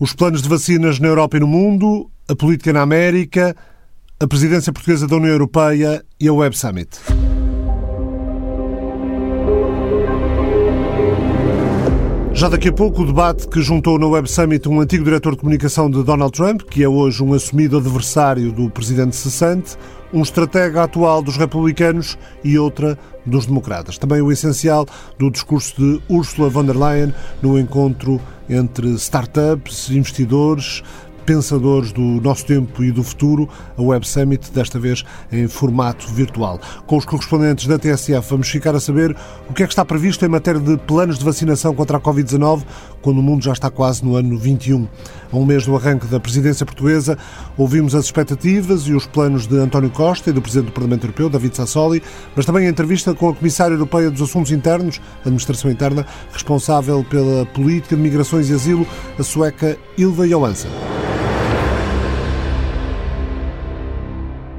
[0.00, 3.54] Os planos de vacinas na Europa e no mundo, a política na América,
[4.18, 6.88] a presidência portuguesa da União Europeia e a Web Summit.
[12.32, 15.40] Já daqui a pouco, o debate que juntou na Web Summit um antigo diretor de
[15.40, 19.76] comunicação de Donald Trump, que é hoje um assumido adversário do presidente cessante,
[20.14, 23.98] um estratega atual dos republicanos e outra dos democratas.
[23.98, 24.86] Também o essencial
[25.18, 27.12] do discurso de Ursula von der Leyen
[27.42, 28.18] no encontro
[28.50, 30.82] entre startups, investidores,
[31.30, 33.48] pensadores do nosso tempo e do futuro,
[33.78, 36.58] a Web Summit, desta vez em formato virtual.
[36.88, 39.16] Com os correspondentes da TSF, vamos ficar a saber
[39.48, 42.64] o que é que está previsto em matéria de planos de vacinação contra a Covid-19,
[43.00, 44.88] quando o mundo já está quase no ano 21.
[45.32, 47.16] A um mês do arranque da presidência portuguesa,
[47.56, 51.30] ouvimos as expectativas e os planos de António Costa e do Presidente do Parlamento Europeu,
[51.30, 52.02] David Sassoli,
[52.34, 57.46] mas também a entrevista com a Comissária Europeia dos Assuntos Internos, Administração Interna, responsável pela
[57.46, 58.84] política de migrações e asilo,
[59.16, 60.70] a sueca Ilva Johansson.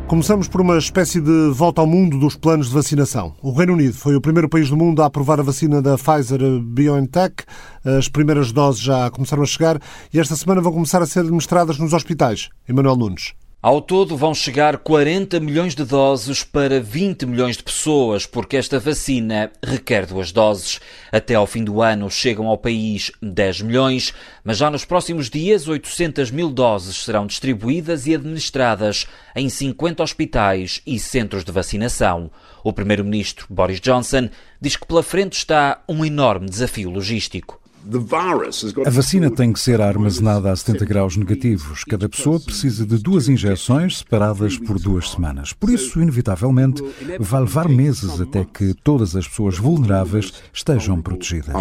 [0.05, 3.33] Começamos por uma espécie de volta ao mundo dos planos de vacinação.
[3.41, 6.41] O Reino Unido foi o primeiro país do mundo a aprovar a vacina da Pfizer
[6.61, 7.43] BioNTech.
[7.83, 9.79] As primeiras doses já começaram a chegar
[10.13, 12.49] e esta semana vão começar a ser administradas nos hospitais.
[12.69, 13.33] Emanuel Nunes.
[13.63, 18.79] Ao todo vão chegar 40 milhões de doses para 20 milhões de pessoas, porque esta
[18.79, 20.79] vacina requer duas doses.
[21.11, 25.67] Até ao fim do ano chegam ao país 10 milhões, mas já nos próximos dias
[25.67, 32.31] 800 mil doses serão distribuídas e administradas em 50 hospitais e centros de vacinação.
[32.63, 34.27] O primeiro-ministro Boris Johnson
[34.59, 37.60] diz que pela frente está um enorme desafio logístico.
[38.85, 41.83] A vacina tem que ser armazenada a 70 graus negativos.
[41.83, 45.51] Cada pessoa precisa de duas injeções separadas por duas semanas.
[45.53, 46.83] Por isso, inevitavelmente,
[47.19, 51.55] vai levar meses até que todas as pessoas vulneráveis estejam protegidas.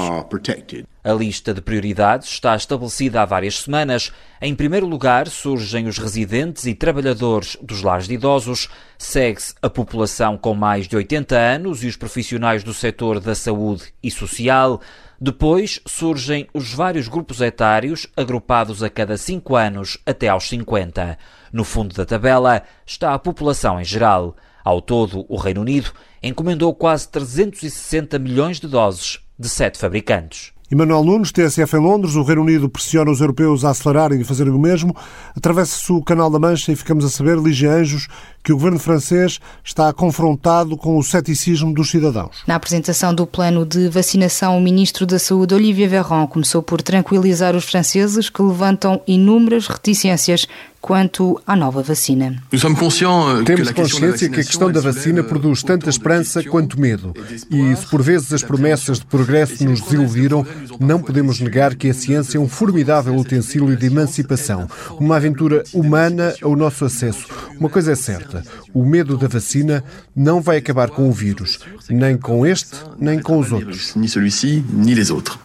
[1.02, 4.12] A lista de prioridades está estabelecida há várias semanas.
[4.40, 10.36] Em primeiro lugar, surgem os residentes e trabalhadores dos lares de idosos, segue-se a população
[10.36, 14.80] com mais de 80 anos e os profissionais do setor da saúde e social.
[15.22, 21.18] Depois surgem os vários grupos etários, agrupados a cada 5 anos até aos 50.
[21.52, 24.34] No fundo da tabela está a população em geral.
[24.64, 25.92] Ao todo, o Reino Unido
[26.22, 30.52] encomendou quase 360 milhões de doses de sete fabricantes.
[30.72, 34.52] Emanuel Nunes, TSF em Londres, o Reino Unido pressiona os europeus a acelerarem e fazerem
[34.52, 34.94] o mesmo.
[35.36, 38.06] Atravessa-se o Canal da Mancha e ficamos a saber, Ligia Anjos,
[38.42, 42.42] que o governo francês está confrontado com o ceticismo dos cidadãos.
[42.46, 47.54] Na apresentação do plano de vacinação, o ministro da Saúde, Olivier Véran, começou por tranquilizar
[47.54, 50.46] os franceses que levantam inúmeras reticências
[50.80, 52.42] quanto à nova vacina.
[52.52, 57.12] Euh, Temos consciência que a questão da vacina produz tanta esperança quanto medo.
[57.50, 60.46] E se por vezes as promessas de progresso nos desiludiram,
[60.78, 64.66] não podemos negar que a ciência é um formidável utensílio de emancipação,
[64.98, 67.26] uma aventura humana ao nosso acesso.
[67.60, 69.84] Uma coisa é certa: o medo da vacina
[70.16, 71.60] não vai acabar com o vírus,
[71.90, 73.94] nem com este, nem com os outros.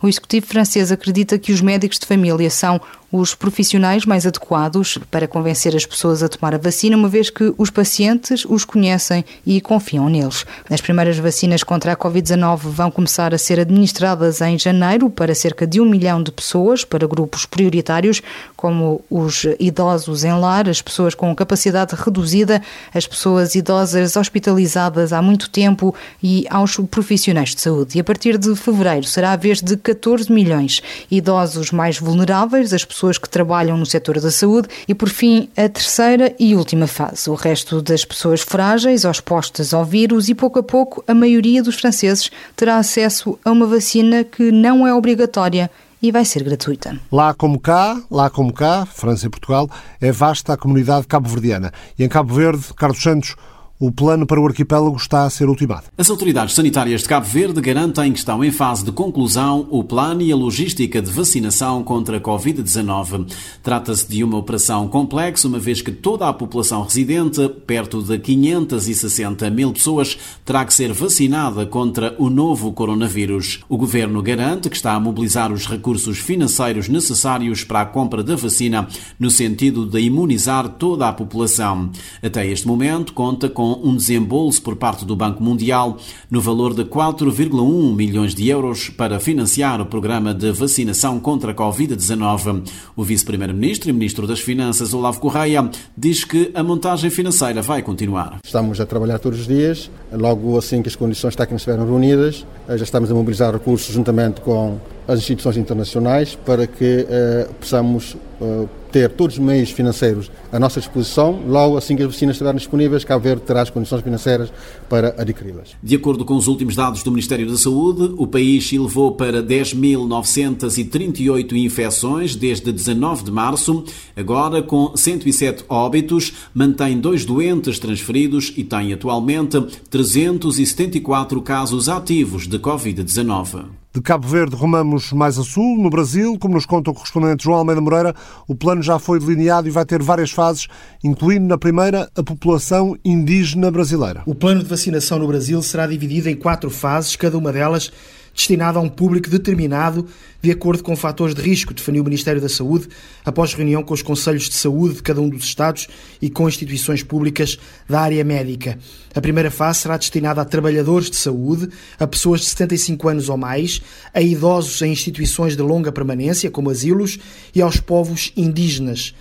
[0.02, 2.80] O executivo francês acredita que os médicos de família são
[3.12, 7.54] os profissionais mais adequados para convencer as pessoas a tomar a vacina, uma vez que
[7.58, 10.46] os pacientes os conhecem e confiam neles.
[10.70, 15.66] As primeiras vacinas contra a Covid-19 vão começar a ser administradas em janeiro para cerca
[15.68, 18.22] de um milhão de pessoas, para grupos prioritários,
[18.56, 22.62] como os idosos em lar, as pessoas com capacidade reduzida,
[22.94, 27.98] as pessoas idosas hospitalizadas há muito tempo e aos profissionais de saúde.
[27.98, 32.84] E a partir de fevereiro será a vez de 14 milhões idosos mais vulneráveis, as
[32.84, 36.88] pessoas pessoas que trabalham no setor da saúde e, por fim, a terceira e última
[36.88, 41.62] fase, o resto das pessoas frágeis, expostas ao vírus e, pouco a pouco, a maioria
[41.62, 45.70] dos franceses terá acesso a uma vacina que não é obrigatória
[46.02, 47.00] e vai ser gratuita.
[47.12, 49.70] Lá como cá, lá como cá, França e Portugal,
[50.02, 51.72] é vasta a comunidade cabo-verdiana.
[51.98, 53.36] E em Cabo Verde, Carlos Santos,
[53.78, 55.86] o plano para o arquipélago está a ser ultimado.
[55.98, 60.22] As autoridades sanitárias de Cabo Verde garantem que estão em fase de conclusão o plano
[60.22, 63.30] e a logística de vacinação contra a Covid-19.
[63.62, 69.50] Trata-se de uma operação complexa, uma vez que toda a população residente, perto de 560
[69.50, 73.60] mil pessoas, terá que ser vacinada contra o novo coronavírus.
[73.68, 78.36] O governo garante que está a mobilizar os recursos financeiros necessários para a compra da
[78.38, 78.88] vacina,
[79.20, 81.90] no sentido de imunizar toda a população.
[82.24, 85.98] Até este momento, conta com com um desembolso por parte do Banco Mundial
[86.30, 91.56] no valor de 4,1 milhões de euros para financiar o programa de vacinação contra a
[91.56, 92.70] Covid-19.
[92.96, 95.68] O vice-primeiro-ministro e ministro das Finanças, Olavo Correia,
[95.98, 98.38] diz que a montagem financeira vai continuar.
[98.46, 102.84] Estamos a trabalhar todos os dias, logo assim que as condições técnicas estiverem reunidas, já
[102.84, 109.10] estamos a mobilizar recursos juntamente com as instituições internacionais para que uh, possamos uh, ter
[109.10, 111.42] todos os meios financeiros à nossa disposição.
[111.46, 114.54] Logo, assim que as vacinas estiverem disponíveis, Cabo Verde terá as condições financeiras
[114.88, 115.76] para adquiri-las.
[115.84, 121.52] De acordo com os últimos dados do Ministério da Saúde, o país elevou para 10.938
[121.58, 123.84] infecções desde 19 de março,
[124.16, 129.60] agora com 107 óbitos, mantém dois doentes transferidos e tem atualmente
[129.90, 133.85] 374 casos ativos de Covid-19.
[133.96, 137.60] De Cabo Verde rumamos mais a sul, no Brasil, como nos conta o correspondente João
[137.60, 138.14] Almeida Moreira,
[138.46, 140.68] o plano já foi delineado e vai ter várias fases,
[141.02, 144.22] incluindo na primeira a população indígena brasileira.
[144.26, 147.90] O plano de vacinação no Brasil será dividido em quatro fases, cada uma delas
[148.36, 150.06] destinada a um público determinado
[150.46, 152.88] de acordo com fatores de risco, definiu o Ministério da Saúde
[153.26, 155.88] após reunião com os Conselhos de Saúde de cada um dos Estados
[156.22, 157.58] e com instituições públicas
[157.90, 158.78] da área médica.
[159.16, 163.38] A primeira fase será destinada a trabalhadores de saúde, a pessoas de 75 anos ou
[163.38, 163.82] mais,
[164.14, 167.18] a idosos em instituições de longa permanência, como asilos,
[167.56, 169.16] e aos povos indígenas.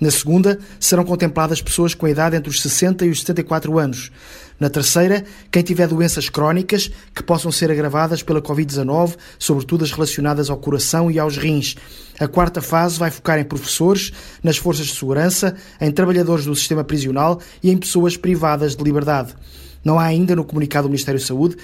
[0.00, 4.10] Na segunda, serão contempladas pessoas com idade entre os 60 e os 74 anos.
[4.60, 10.50] Na terceira, quem tiver doenças crónicas que possam ser agravadas pela Covid-19, sobretudo as relacionadas
[10.50, 11.76] ao coração e aos rins.
[12.20, 14.12] A quarta fase vai focar em professores,
[14.42, 19.34] nas forças de segurança, em trabalhadores do sistema prisional e em pessoas privadas de liberdade.
[19.82, 21.56] Não há ainda no comunicado do Ministério da Saúde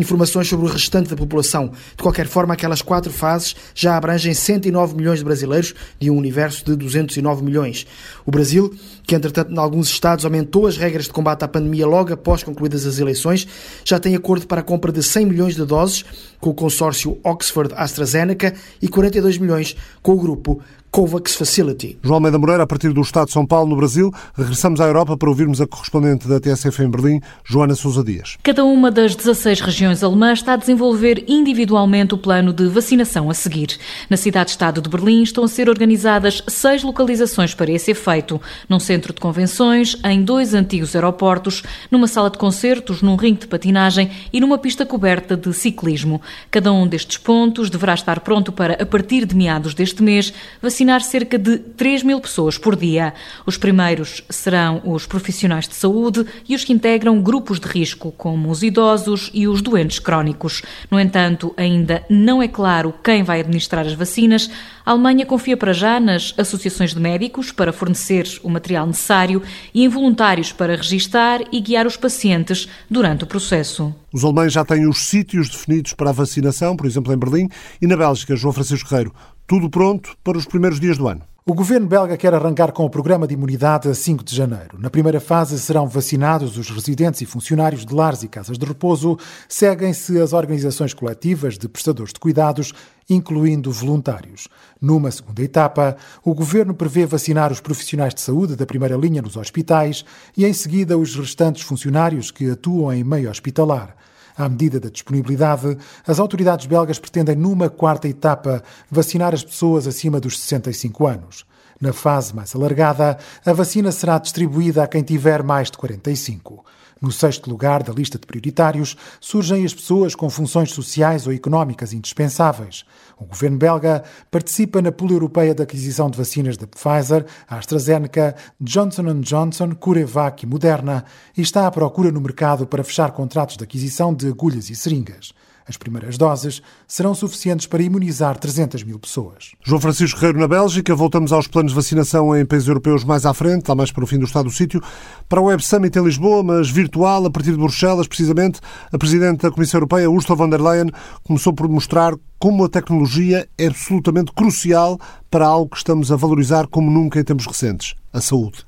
[0.00, 1.72] informações sobre o restante da população.
[1.96, 6.64] De qualquer forma, aquelas quatro fases já abrangem 109 milhões de brasileiros de um universo
[6.64, 7.86] de 209 milhões.
[8.24, 8.74] O Brasil,
[9.04, 12.86] que entretanto em alguns estados aumentou as regras de combate à pandemia logo após concluídas
[12.86, 13.46] as eleições,
[13.84, 16.04] já tem acordo para a compra de 100 milhões de doses
[16.40, 21.96] com o consórcio Oxford-AstraZeneca e 42 milhões com o grupo COVAX Facility.
[22.02, 25.16] João Almeida Moreira, a partir do Estado de São Paulo, no Brasil, regressamos à Europa
[25.16, 28.36] para ouvirmos a correspondente da TSF em Berlim, Joana Sousa Dias.
[28.42, 33.34] Cada uma das 16 regiões alemãs está a desenvolver individualmente o plano de vacinação a
[33.34, 33.78] seguir.
[34.10, 39.14] Na cidade-estado de Berlim estão a ser organizadas seis localizações para esse efeito, num centro
[39.14, 44.40] de convenções, em dois antigos aeroportos, numa sala de concertos, num ringue de patinagem e
[44.40, 46.20] numa pista coberta de ciclismo.
[46.50, 50.79] Cada um destes pontos deverá estar pronto para, a partir de meados deste mês, vacinar
[50.80, 53.12] vacinar cerca de 3 mil pessoas por dia.
[53.44, 58.50] Os primeiros serão os profissionais de saúde e os que integram grupos de risco, como
[58.50, 60.62] os idosos e os doentes crónicos.
[60.90, 64.50] No entanto, ainda não é claro quem vai administrar as vacinas.
[64.86, 69.42] A Alemanha confia para já nas associações de médicos para fornecer o material necessário
[69.74, 73.94] e em voluntários para registar e guiar os pacientes durante o processo.
[74.12, 77.48] Os alemães já têm os sítios definidos para a vacinação, por exemplo, em Berlim,
[77.80, 79.14] e na Bélgica, João Francisco Guerreiro.
[79.50, 81.22] Tudo pronto para os primeiros dias do ano.
[81.44, 84.78] O governo belga quer arrancar com o programa de imunidade a 5 de janeiro.
[84.78, 89.18] Na primeira fase serão vacinados os residentes e funcionários de lares e casas de repouso.
[89.48, 92.72] Seguem-se as organizações coletivas de prestadores de cuidados,
[93.08, 94.46] incluindo voluntários.
[94.80, 99.36] Numa segunda etapa, o governo prevê vacinar os profissionais de saúde da primeira linha nos
[99.36, 100.04] hospitais
[100.36, 103.96] e, em seguida, os restantes funcionários que atuam em meio hospitalar.
[104.36, 110.20] À medida da disponibilidade, as autoridades belgas pretendem, numa quarta etapa, vacinar as pessoas acima
[110.20, 111.44] dos 65 anos.
[111.80, 116.64] Na fase mais alargada, a vacina será distribuída a quem tiver mais de 45.
[117.00, 121.94] No sexto lugar da lista de prioritários surgem as pessoas com funções sociais ou económicas
[121.94, 122.84] indispensáveis.
[123.16, 129.20] O governo belga participa na pool europeia de aquisição de vacinas da Pfizer, AstraZeneca, Johnson
[129.20, 131.04] Johnson, CureVac e Moderna
[131.36, 135.32] e está à procura no mercado para fechar contratos de aquisição de agulhas e seringas.
[135.70, 139.52] As primeiras doses serão suficientes para imunizar 300 mil pessoas.
[139.64, 140.96] João Francisco Guerreiro, na Bélgica.
[140.96, 144.06] Voltamos aos planos de vacinação em países europeus mais à frente, lá mais para o
[144.06, 144.82] fim do estado do sítio.
[145.28, 148.58] Para o Web Summit em Lisboa, mas virtual, a partir de Bruxelas, precisamente,
[148.92, 150.90] a Presidente da Comissão Europeia, Ursula von der Leyen,
[151.22, 154.98] começou por mostrar como a tecnologia é absolutamente crucial
[155.30, 158.64] para algo que estamos a valorizar como nunca em tempos recentes a saúde.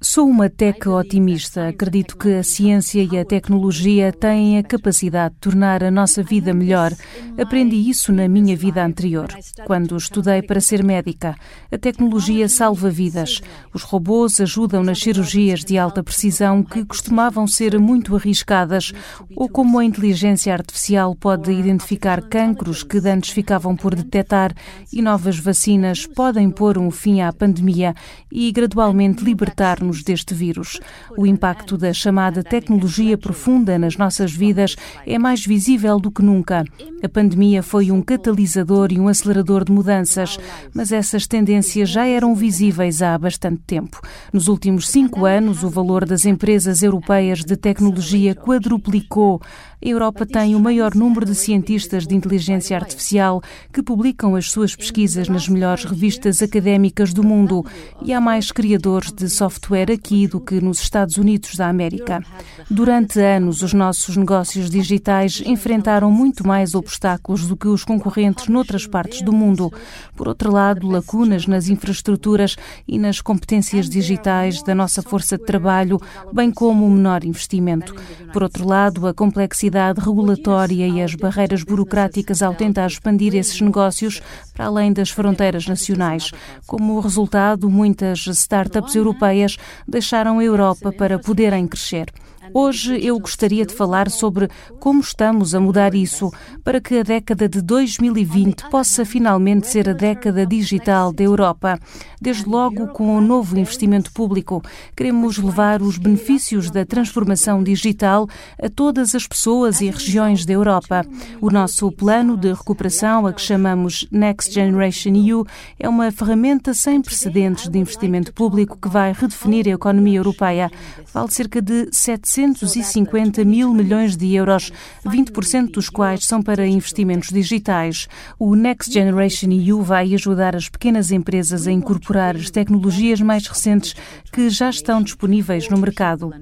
[0.00, 1.66] Sou uma tech otimista.
[1.66, 6.54] Acredito que a ciência e a tecnologia têm a capacidade de tornar a nossa vida
[6.54, 6.92] melhor.
[7.36, 9.26] Aprendi isso na minha vida anterior,
[9.66, 11.34] quando estudei para ser médica.
[11.72, 13.40] A tecnologia salva vidas.
[13.74, 18.92] Os robôs ajudam nas cirurgias de alta precisão que costumavam ser muito arriscadas,
[19.34, 24.52] ou como a inteligência artificial pode identificar cancros que antes ficavam por detectar
[24.92, 27.94] e novas vacinas podem pôr um fim à pandemia
[28.30, 30.80] e gradualmente libertar-nos deste vírus.
[31.16, 34.74] O impacto da chamada tecnologia profunda nas nossas vidas
[35.06, 36.64] é mais visível do que nunca.
[37.02, 40.38] A pandemia foi um catalisador e um acelerador de mudanças,
[40.74, 44.00] mas essas tendências já eram visíveis há bastante tempo.
[44.32, 49.40] Nos últimos cinco anos, o valor das empresas europeias de tecnologia quadruplicou.
[49.84, 54.76] A Europa tem o maior número de cientistas de inteligência artificial que publicam as suas
[54.76, 57.66] pesquisas nas melhores revistas académicas do mundo
[58.00, 62.22] e há mais criadores de software aqui do que nos Estados Unidos da América.
[62.70, 68.86] Durante anos, os nossos negócios digitais enfrentaram muito mais obstáculos do que os concorrentes noutras
[68.86, 69.68] partes do mundo.
[70.14, 72.54] Por outro lado, lacunas nas infraestruturas
[72.86, 76.00] e nas competências digitais da nossa força de trabalho,
[76.32, 77.96] bem como o menor investimento.
[78.32, 84.20] Por outro lado, a complexidade regulatória e as barreiras burocráticas ao tentar expandir esses negócios
[84.54, 86.30] para além das fronteiras nacionais.
[86.66, 92.12] Como resultado, muitas startups europeias deixaram a Europa para poderem crescer.
[92.52, 94.48] Hoje eu gostaria de falar sobre
[94.80, 96.30] como estamos a mudar isso
[96.64, 101.78] para que a década de 2020 possa finalmente ser a década digital da Europa.
[102.20, 104.62] Desde logo, com o novo investimento público,
[104.96, 108.28] queremos levar os benefícios da transformação digital
[108.60, 111.04] a todas as pessoas e regiões da Europa.
[111.40, 115.46] O nosso plano de recuperação, a que chamamos Next Generation EU,
[115.78, 120.70] é uma ferramenta sem precedentes de investimento público que vai redefinir a economia europeia.
[121.12, 124.72] Vale cerca de 700 750 mil milhões de euros,
[125.04, 128.08] 20% dos quais são para investimentos digitais.
[128.38, 133.94] O Next Generation EU vai ajudar as pequenas empresas a incorporar as tecnologias mais recentes
[134.32, 136.32] que já estão disponíveis no mercado.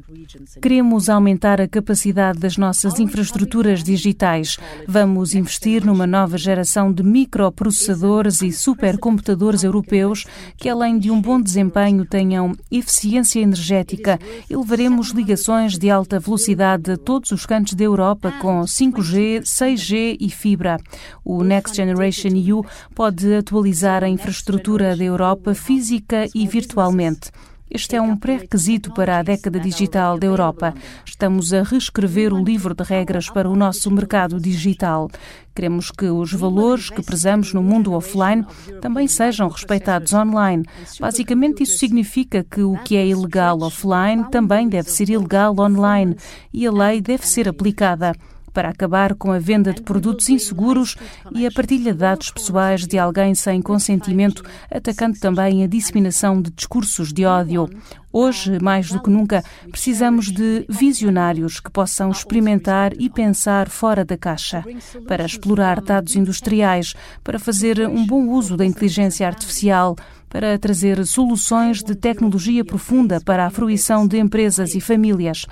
[0.62, 4.58] Queremos aumentar a capacidade das nossas infraestruturas digitais.
[4.86, 10.24] Vamos investir numa nova geração de microprocessadores e supercomputadores europeus
[10.56, 16.92] que, além de um bom desempenho, tenham eficiência energética e levaremos ligações de alta velocidade
[16.92, 20.76] a todos os cantos da Europa com 5G, 6G e fibra.
[21.24, 22.62] O Next Generation EU
[22.94, 27.30] pode atualizar a infraestrutura da Europa física e virtualmente.
[27.70, 30.74] Este é um pré-requisito para a década digital da Europa.
[31.06, 35.08] Estamos a reescrever o livro de regras para o nosso mercado digital.
[35.54, 38.44] Queremos que os valores que prezamos no mundo offline
[38.80, 40.64] também sejam respeitados online.
[40.98, 46.16] Basicamente, isso significa que o que é ilegal offline também deve ser ilegal online
[46.52, 48.16] e a lei deve ser aplicada
[48.52, 50.96] para acabar com a venda de produtos inseguros
[51.32, 56.50] e a partilha de dados pessoais de alguém sem consentimento, atacando também a disseminação de
[56.50, 57.68] discursos de ódio.
[58.12, 64.16] Hoje, mais do que nunca, precisamos de visionários que possam experimentar e pensar fora da
[64.16, 64.64] caixa,
[65.06, 69.96] para explorar dados industriais, para fazer um bom uso da inteligência artificial
[70.30, 75.44] para trazer soluções de tecnologia profunda para a fruição de empresas e famílias.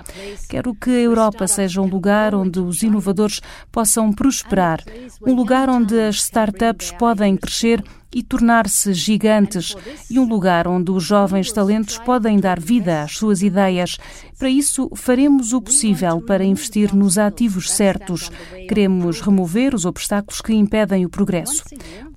[0.47, 4.81] Quero que a Europa seja um lugar onde os inovadores possam prosperar,
[5.27, 9.75] um lugar onde as startups podem crescer e tornar-se gigantes
[10.09, 13.97] e um lugar onde os jovens talentos podem dar vida às suas ideias.
[14.37, 18.31] Para isso, faremos o possível para investir nos ativos certos.
[18.67, 21.63] Queremos remover os obstáculos que impedem o progresso.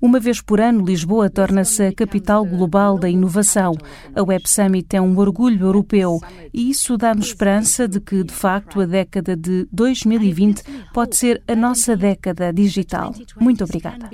[0.01, 3.73] Uma vez por ano, Lisboa torna-se a capital global da inovação.
[4.15, 6.19] A Web Summit é um orgulho europeu
[6.53, 11.55] e isso dá-nos esperança de que, de facto, a década de 2020 pode ser a
[11.55, 13.13] nossa década digital.
[13.39, 14.09] Muito obrigada.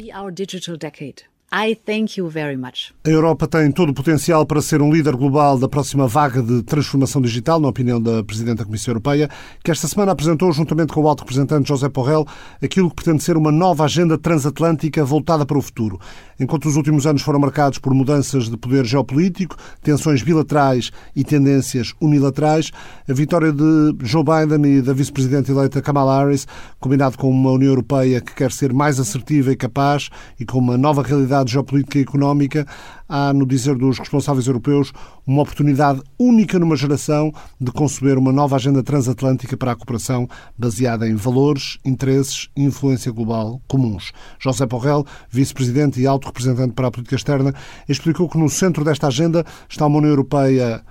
[1.51, 2.93] I thank you very much.
[3.03, 6.61] A Europa tem todo o potencial para ser um líder global da próxima vaga de
[6.61, 9.29] transformação digital, na opinião da Presidente da Comissão Europeia,
[9.63, 12.25] que esta semana apresentou, juntamente com o alto representante José Porrel,
[12.61, 15.99] aquilo que pretende ser uma nova agenda transatlântica voltada para o futuro.
[16.39, 21.93] Enquanto os últimos anos foram marcados por mudanças de poder geopolítico, tensões bilaterais e tendências
[21.99, 22.71] unilaterais,
[23.09, 26.47] a vitória de Joe Biden e da vice-presidente eleita Kamala Harris,
[26.79, 30.77] combinado com uma União Europeia que quer ser mais assertiva e capaz e com uma
[30.77, 32.65] nova realidade geopolítica e económica,
[33.09, 34.93] há, no dizer dos responsáveis europeus,
[35.25, 41.09] uma oportunidade única numa geração de conceber uma nova agenda transatlântica para a cooperação baseada
[41.09, 44.11] em valores, interesses e influência global comuns.
[44.37, 47.53] José Porrel, vice-presidente e alto representante para a política externa,
[47.87, 50.83] explicou que no centro desta agenda está uma União Europeia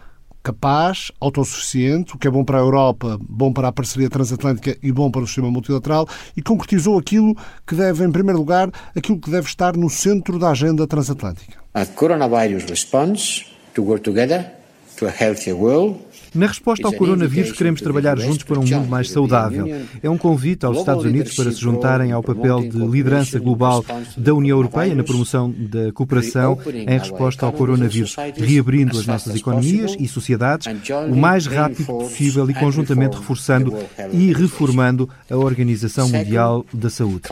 [0.49, 4.91] capaz, autossuficiente, o que é bom para a Europa, bom para a parceria transatlântica e
[4.91, 7.37] bom para o sistema multilateral, e concretizou aquilo
[7.67, 11.59] que deve, em primeiro lugar, aquilo que deve estar no centro da agenda transatlântica.
[11.75, 14.51] A coronavirus response to work together
[14.97, 15.99] to a healthier world
[16.35, 19.67] na resposta ao coronavírus, queremos trabalhar juntos para um mundo mais saudável.
[20.03, 23.85] É um convite aos Estados Unidos para se juntarem ao papel de liderança global
[24.17, 29.97] da União Europeia na promoção da cooperação em resposta ao coronavírus, reabrindo as nossas economias
[29.99, 30.67] e sociedades
[31.11, 33.75] o mais rápido possível e conjuntamente reforçando
[34.13, 37.23] e reformando a Organização Mundial da Saúde.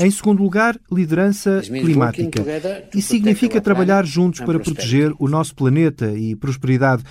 [0.00, 2.44] Em segundo lugar, liderança climática.
[2.94, 7.02] Isso significa trabalhar juntos para proteger o nosso planeta e prosperidade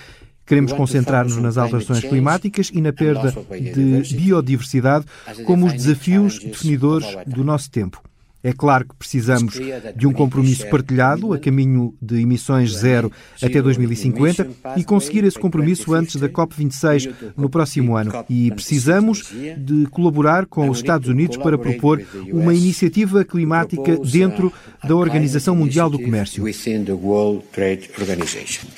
[0.48, 5.06] Queremos concentrar-nos nas alterações climáticas e na perda de biodiversidade
[5.46, 8.02] como os desafios definidores do nosso tempo.
[8.44, 9.60] É claro que precisamos
[9.96, 13.12] de um compromisso partilhado a caminho de emissões zero
[13.44, 18.24] até 2050 e conseguir esse compromisso antes da COP26 no próximo ano.
[18.30, 22.02] E precisamos de colaborar com os Estados Unidos para propor
[22.32, 26.42] uma iniciativa climática dentro da Organização Mundial do Comércio.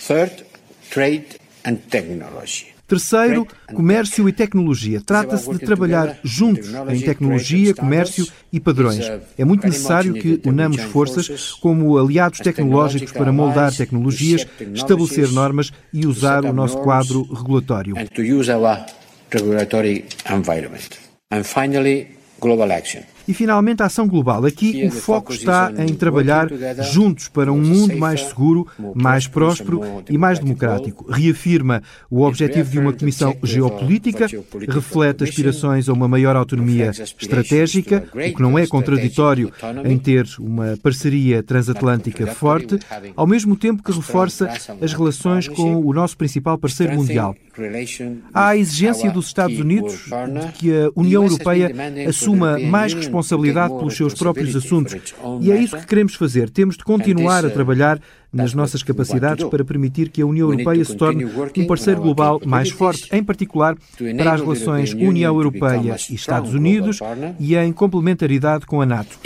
[0.07, 0.45] Third,
[0.89, 1.25] trade.
[2.89, 4.99] Terceiro, comércio e tecnologia.
[4.99, 9.05] Trata-se de trabalhar juntos em tecnologia, comércio e padrões.
[9.37, 16.07] É muito necessário que unamos forças como aliados tecnológicos para moldar tecnologias, estabelecer normas e
[16.07, 17.93] usar o nosso quadro regulatório.
[21.31, 23.03] And finally, global action.
[23.29, 24.43] E, finalmente, a ação global.
[24.43, 26.47] Aqui o foco está em trabalhar
[26.91, 31.05] juntos para um mundo mais seguro, mais próspero e mais democrático.
[31.11, 34.25] Reafirma o objetivo de uma comissão geopolítica,
[34.67, 39.53] reflete aspirações a uma maior autonomia estratégica, o que não é contraditório
[39.85, 42.79] em ter uma parceria transatlântica forte,
[43.15, 44.49] ao mesmo tempo que reforça
[44.81, 47.35] as relações com o nosso principal parceiro mundial.
[48.33, 50.05] Há a exigência dos Estados Unidos
[50.41, 51.71] de que a União Europeia
[52.07, 55.13] assuma mais responsabilidade responsabilidade pelos seus próprios assuntos.
[55.41, 56.49] E é isso que queremos fazer.
[56.49, 60.95] Temos de continuar a trabalhar nas nossas capacidades para permitir que a União Europeia se
[60.95, 63.75] torne um parceiro global mais forte, em particular
[64.17, 66.99] para as relações União Europeia e Estados Unidos
[67.39, 69.19] e em complementaridade com a NATO.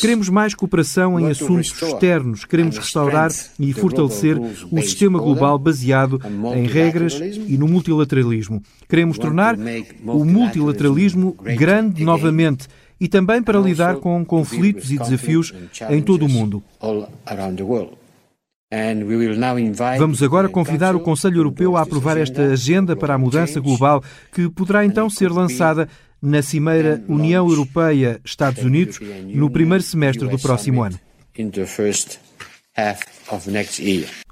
[0.00, 6.20] Queremos mais cooperação em assuntos externos, queremos restaurar e fortalecer o sistema global baseado
[6.54, 8.62] em regras e no multilateralismo.
[8.88, 9.56] Queremos tornar
[10.06, 12.68] o multilateralismo grande novamente
[13.00, 15.52] e também para lidar com conflitos e desafios
[15.90, 16.62] em todo o mundo.
[19.96, 24.02] Vamos agora convidar o Conselho Europeu a aprovar esta agenda para a mudança global,
[24.32, 25.88] que poderá então ser lançada
[26.22, 30.98] na Cimeira União Europeia-Estados Unidos no primeiro semestre do próximo ano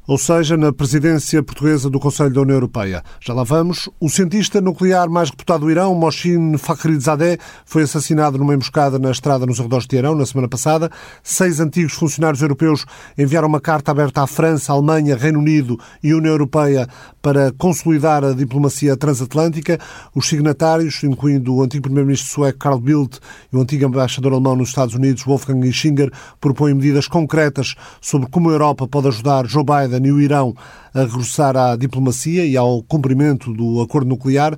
[0.06, 3.02] ou seja, na presidência portuguesa do Conselho da União Europeia.
[3.20, 3.88] Já lá vamos.
[3.98, 9.46] O cientista nuclear mais reputado do Irão, Mohsin Fakhrizadeh, foi assassinado numa emboscada na estrada
[9.46, 10.90] nos arredores de Irão na semana passada.
[11.22, 12.84] Seis antigos funcionários europeus
[13.16, 16.86] enviaram uma carta aberta à França, Alemanha, Reino Unido e União Europeia
[17.22, 19.78] para consolidar a diplomacia transatlântica.
[20.14, 23.18] Os signatários, incluindo o antigo primeiro-ministro sueco Carl Bildt
[23.50, 28.50] e o antigo embaixador alemão nos Estados Unidos, Wolfgang Ischinger, propõem medidas concretas sobre como
[28.50, 30.54] a Europa pode ajudar Joe Biden Biden e o Irão
[30.92, 34.56] a regressar à diplomacia e ao cumprimento do acordo nuclear.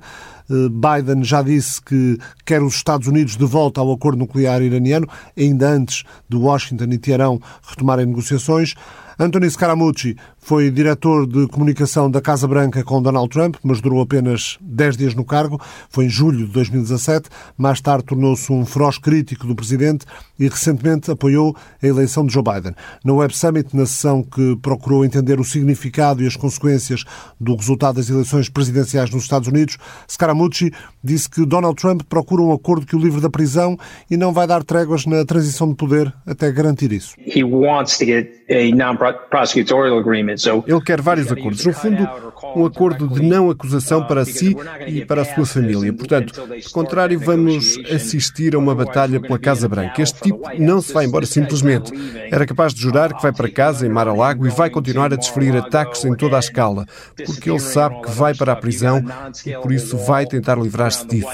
[0.49, 5.07] Eh, Biden já disse que quer os Estados Unidos de volta ao acordo nuclear iraniano,
[5.37, 8.75] ainda antes de Washington e Teherão retomarem negociações.
[9.19, 10.15] Anthony Scaramucci
[10.47, 15.13] foi diretor de comunicação da Casa Branca com Donald Trump, mas durou apenas 10 dias
[15.13, 15.59] no cargo.
[15.89, 17.27] Foi em julho de 2017.
[17.57, 20.05] Mais tarde tornou-se um feroz crítico do presidente
[20.39, 22.73] e recentemente apoiou a eleição de Joe Biden.
[23.03, 27.03] Na Web Summit, na sessão que procurou entender o significado e as consequências
[27.37, 29.77] do resultado das eleições presidenciais nos Estados Unidos,
[30.09, 30.71] Scaramucci
[31.03, 33.77] disse que Donald Trump procura um acordo que o livre da prisão
[34.09, 37.15] e não vai dar tréguas na transição de poder até garantir isso.
[37.19, 40.36] He wants to get a non-prosecutorial agreement
[40.67, 41.65] ele quer vários acordos.
[41.65, 42.26] No fundo,
[42.57, 44.55] um acordo de não acusação para si
[44.87, 45.93] e para a sua família.
[45.93, 50.01] Portanto, de contrário, vamos assistir a uma batalha pela Casa Branca.
[50.01, 51.91] Este tipo não se vai embora simplesmente.
[52.31, 55.55] Era capaz de jurar que vai para casa em Mar-a-Lago e vai continuar a desferir
[55.55, 56.85] ataques em toda a escala,
[57.25, 59.03] porque ele sabe que vai para a prisão
[59.45, 61.27] e por isso vai tentar livrar-se disso.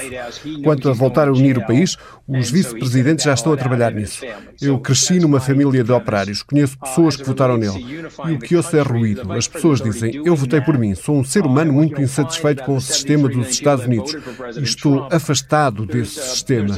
[0.62, 4.24] Quanto a voltar a unir o país, os vice-presidentes já estão a trabalhar nisso.
[4.60, 8.76] Eu cresci numa família de operários, conheço pessoas que votaram nele e o que ouço
[8.76, 9.32] é ruído.
[9.32, 12.80] As pessoas dizem: Eu votei por mim, sou um ser humano muito insatisfeito com o
[12.80, 14.16] sistema dos Estados Unidos
[14.56, 16.76] e estou afastado desse sistema.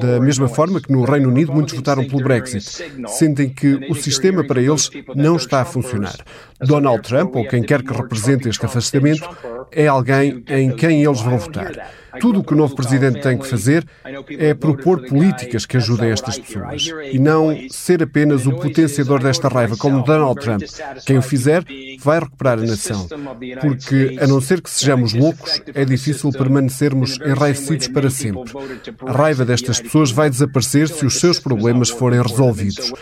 [0.00, 2.84] Da mesma forma que no Reino Unido muitos votaram pelo Brexit.
[3.08, 6.16] Sentem que o sistema para eles não está a funcionar.
[6.60, 9.28] Donald Trump, ou quem quer que represente este afastamento,
[9.70, 11.72] é alguém em quem eles vão votar.
[12.20, 13.86] Tudo o que o novo presidente tem que fazer
[14.38, 19.76] é propor políticas que ajudem estas pessoas e não ser apenas o potenciador desta raiva,
[19.76, 20.62] como Donald Trump.
[21.04, 21.64] Quem o fizer
[22.00, 23.06] vai recuperar a nação.
[23.60, 28.52] Porque, a não ser que sejamos loucos, é difícil permanecermos enraivecidos para sempre.
[29.06, 32.92] A raiva destas pessoas vai desaparecer se os seus problemas forem resolvidos.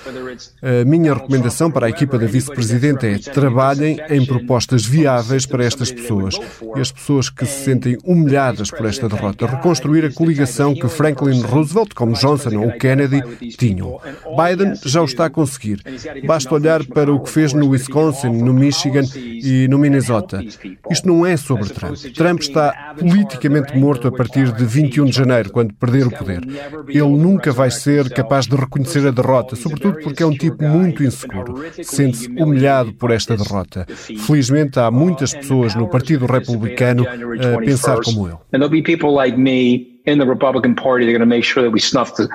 [0.62, 5.90] A minha recomendação para a equipa da vice-presidente é trabalhem em propostas viáveis para estas
[5.92, 6.38] pessoas.
[6.76, 10.88] E as pessoas que se sentem humilhadas por esta esta derrota, reconstruir a coligação que
[10.88, 13.22] Franklin Roosevelt, como Johnson ou Kennedy,
[13.56, 14.00] tinham.
[14.36, 15.82] Biden já o está a conseguir.
[16.26, 20.42] Basta olhar para o que fez no Wisconsin, no Michigan e no Minnesota.
[20.90, 21.96] Isto não é sobre Trump.
[22.14, 26.40] Trump está politicamente morto a partir de 21 de janeiro, quando perder o poder.
[26.88, 31.04] Ele nunca vai ser capaz de reconhecer a derrota, sobretudo porque é um tipo muito
[31.04, 31.64] inseguro.
[31.82, 33.86] Sente-se humilhado por esta derrota.
[34.26, 38.36] Felizmente, há muitas pessoas no Partido Republicano a pensar como ele.
[38.88, 42.28] In the Republican Party, they're going to make sure that we snuff the.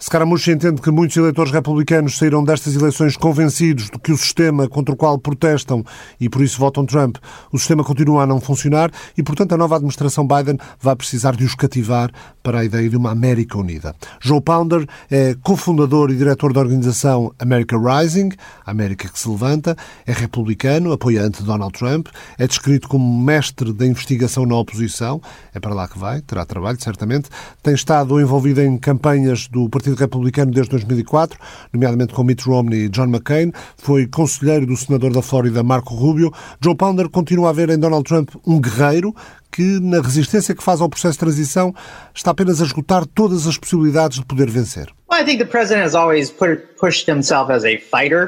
[0.00, 4.92] Scaramucci entende que muitos eleitores republicanos saíram destas eleições convencidos de que o sistema contra
[4.92, 5.84] o qual protestam
[6.20, 7.18] e por isso votam Trump,
[7.52, 11.44] o sistema continua a não funcionar e, portanto, a nova administração Biden vai precisar de
[11.44, 12.10] os cativar
[12.44, 13.96] para a ideia de uma América unida.
[14.20, 18.28] Joe Pounder é cofundador e diretor da organização America Rising,
[18.64, 19.74] a América que se levanta,
[20.06, 25.22] é republicano, apoiante de Donald Trump, é descrito como mestre da investigação na oposição,
[25.54, 27.30] é para lá que vai, terá trabalho, certamente,
[27.62, 31.38] tem estado envolvido em campanhas do Partido Republicano desde 2004,
[31.72, 33.52] nomeadamente com Mitt Romney e John McCain.
[33.78, 36.30] Foi conselheiro do senador da Flórida, Marco Rubio.
[36.60, 39.14] Joe Pounder continua a ver em Donald Trump um guerreiro
[39.54, 41.72] que, na resistência que faz ao processo de transição,
[42.12, 44.92] está apenas a esgotar todas as possibilidades de poder vencer.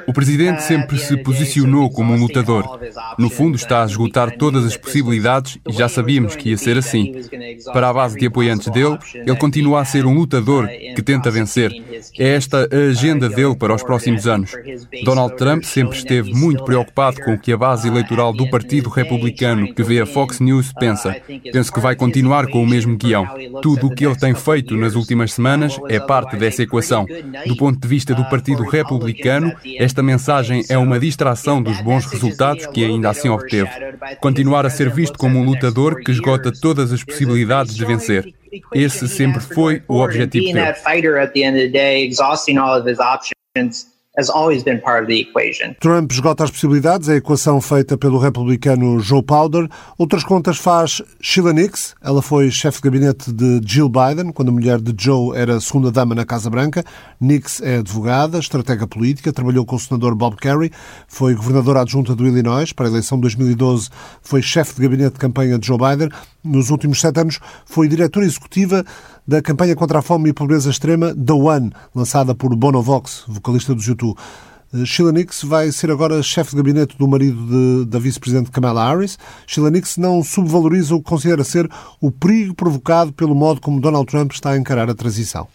[0.06, 2.78] O presidente sempre se posicionou como um lutador.
[3.18, 7.14] No fundo, está a esgotar todas as possibilidades e já sabíamos que ia ser assim.
[7.72, 11.72] Para a base de apoiantes dele, ele continua a ser um lutador que tenta vencer.
[12.18, 14.52] É esta a agenda dele para os próximos anos.
[15.02, 19.74] Donald Trump sempre esteve muito preocupado com o que a base eleitoral do Partido Republicano,
[19.74, 21.16] que vê a Fox News, pensa.
[21.52, 23.26] Penso que vai continuar com o mesmo guião.
[23.62, 27.06] Tudo o que ele tem feito nas últimas semanas é parte dessa equação.
[27.46, 32.66] Do ponto de vista do Partido Republicano, esta mensagem é uma distração dos bons resultados
[32.66, 33.70] que ainda assim obteve.
[34.20, 38.34] Continuar a ser visto como um lutador que esgota todas as possibilidades de vencer.
[38.72, 40.74] Esse sempre foi o objetivo dele
[45.78, 49.68] Trump esgota as possibilidades, a equação feita pelo republicano Joe Powder.
[49.98, 51.94] Outras contas faz Sheila Nix.
[52.02, 56.14] Ela foi chefe de gabinete de Jill Biden, quando a mulher de Joe era segunda-dama
[56.14, 56.82] na Casa Branca.
[57.20, 60.72] Nix é advogada, estratega política, trabalhou com o senador Bob Kerry,
[61.06, 63.90] foi governadora adjunta do Illinois para a eleição de 2012,
[64.22, 66.08] foi chefe de gabinete de campanha de Joe Biden.
[66.42, 68.84] Nos últimos sete anos foi diretora executiva
[69.26, 73.74] da campanha contra a fome e pobreza extrema The One, lançada por Bono Vox, vocalista
[73.74, 74.16] do YouTube.
[74.74, 78.88] Eh, Sheila Nix vai ser agora chefe de gabinete do marido de, da vice-presidente Kamala
[78.88, 79.18] Harris.
[79.46, 81.68] Sheila Nix não subvaloriza o que considera ser
[82.00, 85.46] o perigo provocado pelo modo como Donald Trump está a encarar a transição.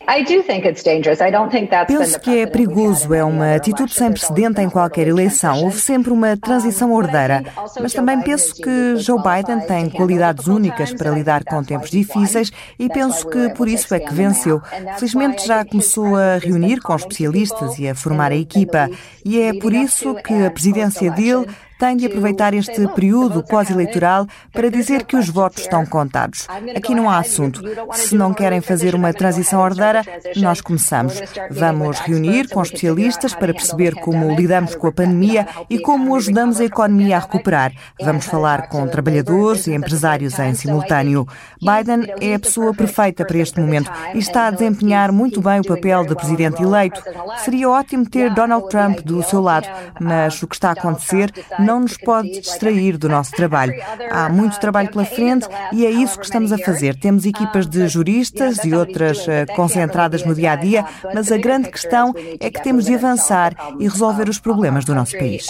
[1.87, 5.63] Penso que é perigoso, é uma atitude sem precedente em qualquer eleição.
[5.63, 7.43] Houve sempre uma transição ordeira,
[7.79, 12.87] mas também penso que Joe Biden tem qualidades únicas para lidar com tempos difíceis e
[12.89, 14.61] penso que por isso é que venceu.
[14.97, 18.89] Felizmente já começou a reunir com especialistas e a formar a equipa.
[19.23, 21.47] E é por isso que a presidência dele
[21.81, 26.47] tem de aproveitar este período pós-eleitoral para dizer que os votos estão contados.
[26.75, 27.59] Aqui não há assunto.
[27.95, 30.03] Se não querem fazer uma transição ordeira,
[30.35, 31.19] nós começamos.
[31.49, 36.65] Vamos reunir com especialistas para perceber como lidamos com a pandemia e como ajudamos a
[36.65, 37.71] economia a recuperar.
[37.99, 41.27] Vamos falar com trabalhadores e empresários em simultâneo.
[41.59, 45.67] Biden é a pessoa perfeita para este momento e está a desempenhar muito bem o
[45.67, 47.01] papel de presidente eleito.
[47.37, 49.67] Seria ótimo ter Donald Trump do seu lado,
[49.99, 53.73] mas o que está a acontecer não não nos pode distrair do nosso trabalho.
[54.09, 56.97] Há muito trabalho pela frente e é isso que estamos a fazer.
[56.97, 61.71] Temos equipas de juristas e outras eh, concentradas no dia a dia, mas a grande
[61.71, 65.47] questão é que temos de avançar e resolver os problemas do nosso país.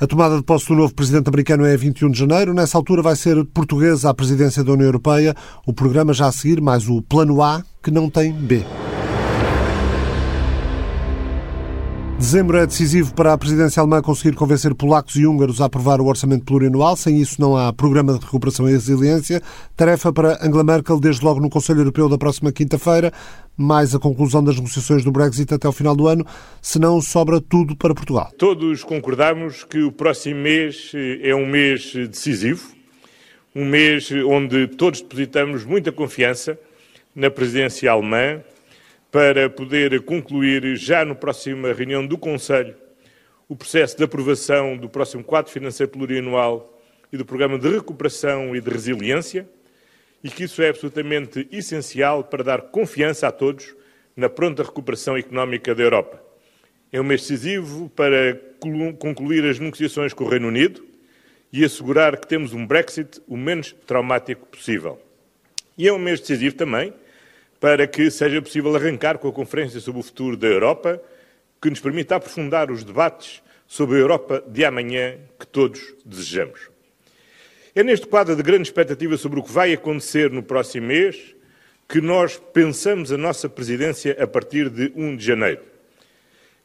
[0.00, 2.54] A tomada de posse do novo presidente americano é 21 de janeiro.
[2.54, 5.34] Nessa altura vai ser portuguesa a presidência da União Europeia.
[5.66, 8.64] O programa já a seguir, mais o plano A, que não tem B.
[12.20, 16.06] Dezembro é decisivo para a presidência alemã conseguir convencer polacos e húngaros a aprovar o
[16.06, 16.94] orçamento plurianual.
[16.94, 19.40] Sem isso, não há programa de recuperação e resiliência.
[19.74, 23.10] Tarefa para Angela Merkel, desde logo no Conselho Europeu da próxima quinta-feira,
[23.56, 26.22] mais a conclusão das negociações do Brexit até o final do ano,
[26.60, 28.30] senão sobra tudo para Portugal.
[28.36, 32.70] Todos concordamos que o próximo mês é um mês decisivo,
[33.56, 36.58] um mês onde todos depositamos muita confiança
[37.16, 38.42] na presidência alemã
[39.10, 42.76] para poder concluir já na próxima reunião do Conselho
[43.48, 46.80] o processo de aprovação do próximo quadro financeiro plurianual
[47.12, 49.48] e do programa de recuperação e de resiliência,
[50.22, 53.74] e que isso é absolutamente essencial para dar confiança a todos
[54.14, 56.22] na pronta recuperação económica da Europa.
[56.92, 58.40] É um mês decisivo para
[59.00, 60.84] concluir as negociações com o Reino Unido
[61.52, 65.00] e assegurar que temos um Brexit o menos traumático possível.
[65.76, 66.92] E é um mês decisivo também
[67.60, 71.00] para que seja possível arrancar com a Conferência sobre o Futuro da Europa,
[71.60, 76.70] que nos permita aprofundar os debates sobre a Europa de amanhã que todos desejamos.
[77.74, 81.36] É neste quadro de grande expectativa sobre o que vai acontecer no próximo mês
[81.86, 85.60] que nós pensamos a nossa presidência a partir de 1 de janeiro.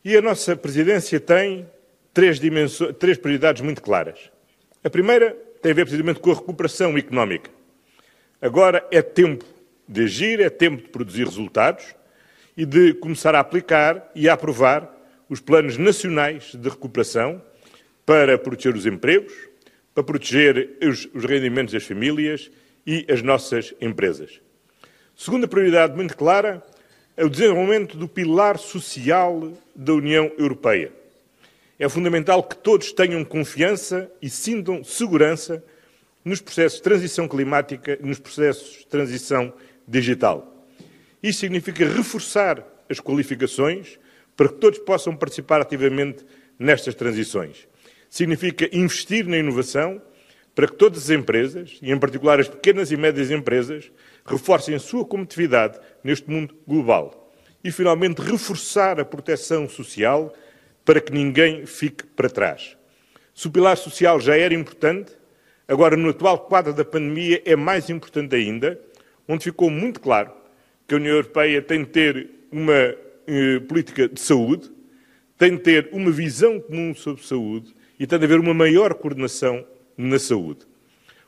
[0.04, 1.68] E a nossa presidência tem
[2.14, 2.40] três,
[3.00, 4.32] três prioridades muito claras.
[4.84, 7.50] A primeira tem a ver precisamente com a recuperação económica.
[8.42, 9.46] Agora é tempo
[9.88, 11.96] de agir, é tempo de produzir resultados
[12.58, 14.92] e de começar a aplicar e a aprovar
[15.30, 17.42] os planos nacionais de recuperação
[18.06, 19.34] para proteger os empregos,
[19.94, 22.52] para proteger os, os rendimentos das famílias
[22.86, 24.40] e as nossas empresas.
[25.16, 26.64] Segunda prioridade muito clara
[27.18, 30.92] é o desenvolvimento do pilar social da União Europeia.
[31.80, 35.64] É fundamental que todos tenham confiança e sintam segurança
[36.24, 39.54] nos processos de transição climática nos processos de transição
[39.88, 40.68] digital.
[41.22, 44.00] Isso significa reforçar as qualificações
[44.36, 46.26] para que todos possam participar ativamente
[46.60, 47.68] nestas transições.
[48.10, 50.02] Significa investir na inovação
[50.54, 53.92] para que todas as empresas, e em particular as pequenas e médias empresas,
[54.26, 57.34] reforcem a sua competitividade neste mundo global.
[57.64, 60.34] E, finalmente, reforçar a proteção social
[60.86, 62.78] para que ninguém fique para trás.
[63.34, 65.12] Se o pilar social já era importante,
[65.68, 68.80] agora, no atual quadro da pandemia, é mais importante ainda,
[69.28, 70.32] onde ficou muito claro
[70.88, 72.96] que a União Europeia tem de ter uma
[73.28, 74.72] eh, política de saúde,
[75.38, 79.66] tem de ter uma visão comum sobre saúde e tem de haver uma maior coordenação
[79.98, 80.60] na saúde.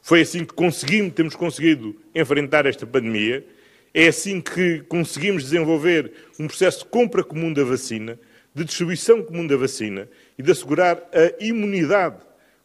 [0.01, 3.45] Foi assim que conseguimos, temos conseguido enfrentar esta pandemia,
[3.93, 8.19] é assim que conseguimos desenvolver um processo de compra comum da vacina,
[8.53, 10.07] de distribuição comum da vacina
[10.38, 12.17] e de assegurar a imunidade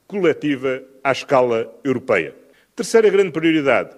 [0.06, 2.34] coletiva à escala europeia.
[2.76, 3.96] Terceira grande prioridade,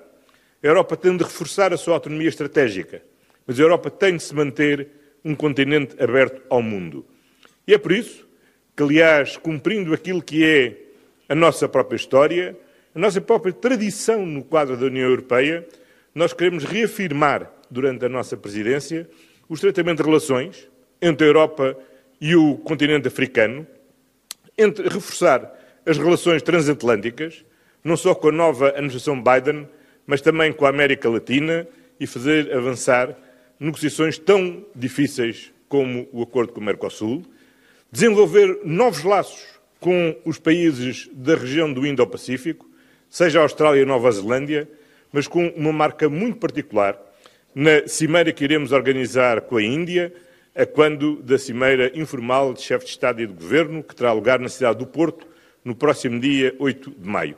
[0.64, 3.03] a Europa tem de reforçar a sua autonomia estratégica,
[3.46, 4.88] mas a Europa tem de se manter
[5.24, 7.05] um continente aberto ao mundo.
[7.66, 8.27] E é por isso
[8.74, 10.77] que, aliás, cumprindo aquilo que é
[11.29, 12.57] a nossa própria história,
[12.94, 15.66] a nossa própria tradição no quadro da União Europeia,
[16.14, 19.09] nós queremos reafirmar, durante a nossa presidência,
[19.48, 20.68] o estreitamento de relações
[21.00, 21.77] entre a Europa
[22.20, 23.66] e o continente africano,
[24.57, 25.53] entre reforçar
[25.85, 27.44] as relações transatlânticas,
[27.83, 29.68] não só com a nova administração Biden,
[30.06, 31.66] mas também com a América Latina
[31.98, 33.16] e fazer avançar
[33.58, 37.24] negociações tão difíceis como o acordo com o Mercosul,
[37.90, 39.44] desenvolver novos laços
[39.80, 42.68] com os países da região do Indo-Pacífico,
[43.08, 44.68] seja a Austrália e Nova Zelândia,
[45.12, 46.98] mas com uma marca muito particular
[47.54, 50.12] na cimeira que iremos organizar com a Índia,
[50.54, 54.38] a quando da cimeira informal de chefe de Estado e de Governo, que terá lugar
[54.40, 55.26] na cidade do Porto
[55.64, 57.36] no próximo dia 8 de maio.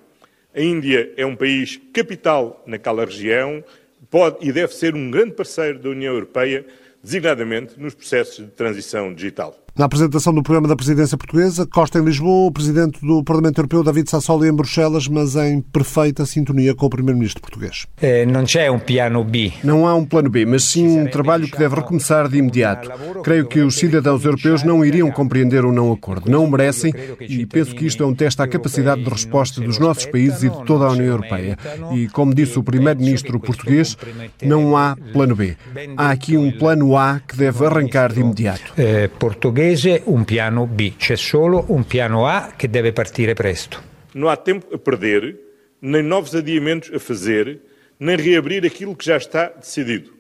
[0.57, 3.63] A Índia é um país capital naquela região,
[4.09, 6.65] pode e deve ser um grande parceiro da União Europeia,
[7.03, 9.66] designadamente nos processos de transição digital.
[9.79, 13.85] Na apresentação do programa da presidência portuguesa, Costa em Lisboa, o presidente do Parlamento Europeu,
[13.85, 17.87] David Sassoli, em Bruxelas, mas em perfeita sintonia com o primeiro-ministro português.
[18.01, 19.53] É, não há um plano B.
[19.63, 22.91] Não há um plano B, mas sim um trabalho que deve recomeçar de imediato.
[23.23, 26.31] Creio que os cidadãos europeus não iriam compreender o não acordo.
[26.31, 29.79] Não o merecem e penso que isto é um teste à capacidade de resposta dos
[29.79, 31.59] nossos países e de toda a União Europeia.
[31.93, 33.95] E, como disse o primeiro-ministro português,
[34.43, 35.55] não há plano B.
[35.99, 38.73] Há aqui um plano A que deve arrancar de imediato.
[38.79, 43.83] É, português Paese un piano B, c'è solo un piano A che deve partire presto.
[44.15, 45.37] Não há tempo a perder,
[45.83, 47.61] nem novos adiamentos a fazer,
[47.99, 50.13] nem reabrir aquilo que já está decidido.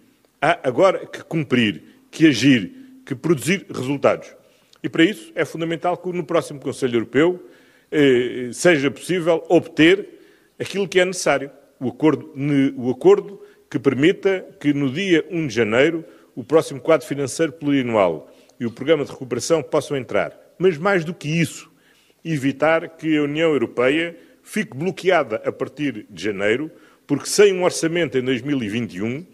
[0.43, 1.81] Há agora que cumprir,
[2.11, 2.73] que agir,
[3.07, 4.35] que produzir resultados.
[4.83, 7.41] E para isso é fundamental que no próximo Conselho Europeu
[7.93, 10.09] eh, seja possível obter
[10.59, 11.53] aquilo que é necessário.
[11.79, 12.33] O acordo,
[12.77, 16.05] o acordo que permita que no dia 1 de janeiro
[16.35, 18.29] o próximo quadro financeiro plurianual
[18.59, 20.37] e o programa de recuperação possam entrar.
[20.59, 21.71] Mas mais do que isso,
[22.25, 26.71] evitar que a União Europeia fique bloqueada a partir de janeiro,
[27.07, 29.27] porque sem um orçamento em 2021,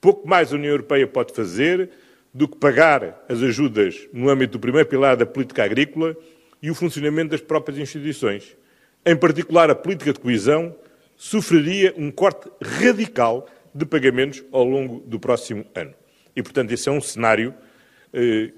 [0.00, 1.90] pouco mais a União Europeia pode fazer
[2.32, 6.16] do que pagar as ajudas no âmbito do primeiro pilar da política agrícola
[6.62, 8.56] e o funcionamento das próprias instituições.
[9.04, 10.74] Em particular, a política de coesão
[11.16, 15.94] sofreria um corte radical de pagamentos ao longo do próximo ano.
[16.34, 17.54] E, portanto, esse é um cenário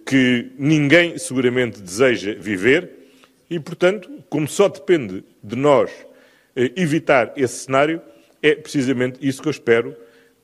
[0.07, 2.91] que ninguém seguramente deseja viver
[3.51, 5.91] e, portanto, como só depende de nós
[6.55, 8.01] eh, evitar esse cenário,
[8.41, 9.97] é precisamente isso que eu espero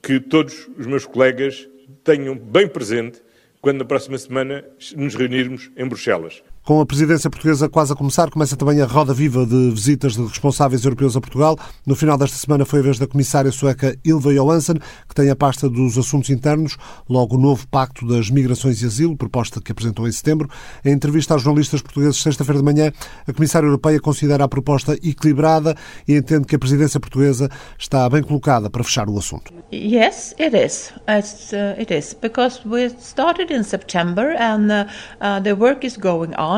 [0.02, 1.68] que todos os meus colegas
[2.02, 3.22] tenham bem presente
[3.60, 4.64] quando na próxima semana
[4.96, 6.42] nos reunirmos em Bruxelas.
[6.66, 10.22] Com a presidência portuguesa quase a começar, começa também a roda viva de visitas de
[10.22, 11.56] responsáveis europeus a Portugal.
[11.86, 14.74] No final desta semana foi a vez da comissária sueca Ilva Johansson,
[15.08, 16.76] que tem a pasta dos assuntos internos,
[17.08, 20.50] logo o novo Pacto das Migrações e Asilo, proposta que apresentou em setembro.
[20.84, 22.90] Em entrevista aos jornalistas portugueses sexta-feira de manhã,
[23.28, 25.76] a comissária europeia considera a proposta equilibrada
[26.08, 27.48] e entende que a presidência portuguesa
[27.78, 29.54] está bem colocada para fechar o assunto.
[29.72, 30.92] Yes, it is.
[31.08, 34.86] It's, uh, it is because we started in September and uh,
[35.20, 36.55] uh, the work is going on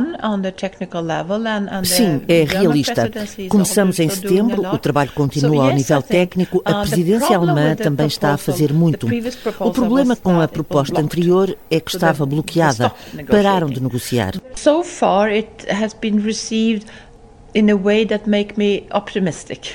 [1.85, 3.11] Sim, é realista.
[3.49, 8.35] Começamos em setembro, o trabalho continua ao nível técnico, a uh, presidência alemã também está
[8.35, 9.09] a fazer muito.
[9.61, 12.93] O problema com a proposta anterior é que estava bloqueada.
[13.29, 14.35] Pararam de negociar.
[14.57, 16.87] So far it has been received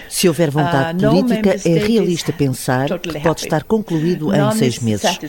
[0.09, 5.19] se houver vontade uh, política, é realista pensar que pode estar concluído em seis meses.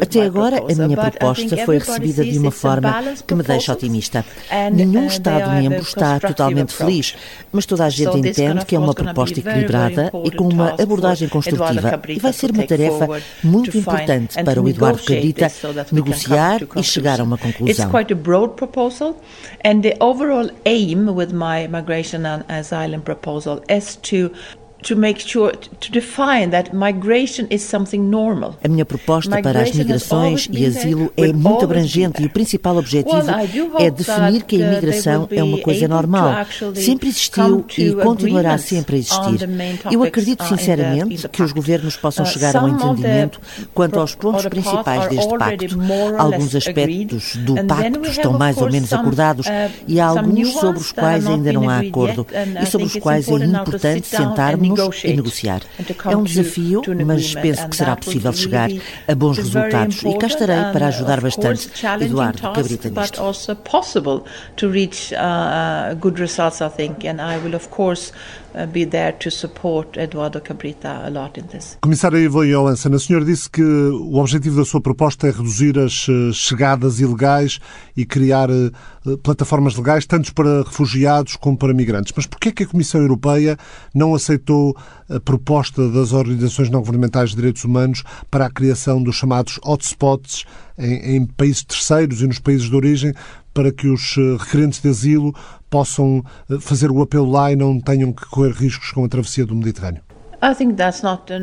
[0.00, 4.24] Até agora, a minha proposta foi recebida de uma forma que me deixa otimista.
[4.72, 7.14] Nenhum Estado-membro está totalmente feliz,
[7.52, 12.00] mas toda a gente entende que é uma proposta equilibrada e com uma abordagem construtiva.
[12.08, 15.50] E vai ser uma tarefa muito importante para o Eduardo Cabrita
[15.92, 17.90] negociar e chegar a uma conclusão.
[21.90, 23.96] Migration and asylum proposal is
[24.82, 28.56] to make sure to define that migration is something normal.
[28.62, 33.30] A minha proposta para as migrações e asilo é muito abrangente e o principal objetivo
[33.78, 36.46] é definir que a imigração é uma coisa normal.
[36.74, 39.48] Sempre existiu e continuará sempre a existir.
[39.90, 43.40] Eu acredito uh, sinceramente que os governos possam uh, chegar a um entendimento
[43.74, 45.78] quanto aos pontos principais deste pacto.
[46.18, 49.50] Alguns aspectos do pacto estão mais ou menos acordados uh,
[49.86, 52.26] e há alguns sobre os quais ainda não há acordo
[52.60, 54.69] e sobre os quais é importante sentarmos
[55.04, 55.62] e negociar.
[56.10, 58.70] É um desafio, mas penso que será possível chegar
[59.08, 60.02] a bons resultados.
[60.02, 63.20] E cá estarei para ajudar bastante Eduardo Cabrita nisto.
[63.20, 63.56] Uh,
[68.72, 71.78] be there to support Eduardo Cabrita a lot in this.
[71.82, 76.06] Comissária Ivo Johansson, a senhora disse que o objetivo da sua proposta é reduzir as
[76.08, 77.60] eh, chegadas ilegais
[77.96, 78.70] e criar eh,
[79.22, 82.12] plataformas legais, tanto para refugiados como para migrantes.
[82.16, 83.56] Mas porquê é que a Comissão Europeia
[83.94, 84.76] não aceitou
[85.08, 90.44] a proposta das organizações não-governamentais de direitos humanos para a criação dos chamados hotspots
[90.78, 93.14] em, em países terceiros e nos países de origem,
[93.52, 95.34] para que os requerentes de asilo
[95.70, 99.46] possam eh, fazer o apelo lá e não tenham que correr riscos com a travessia
[99.46, 100.02] do Mediterrâneo?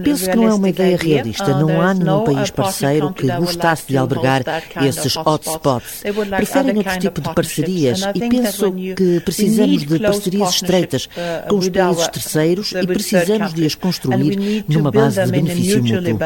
[0.04, 1.56] Penso que não é uma ideia realista.
[1.56, 4.42] Uh, não há nenhum país parceiro que gostasse de albergar
[4.84, 6.02] esses hotspots.
[6.36, 11.70] Preferem outro tipo de parcerias e penso que precisamos de parcerias estreitas uh, com os
[11.70, 16.18] países terceiros e precisamos de as construir numa base de benefício mútuo.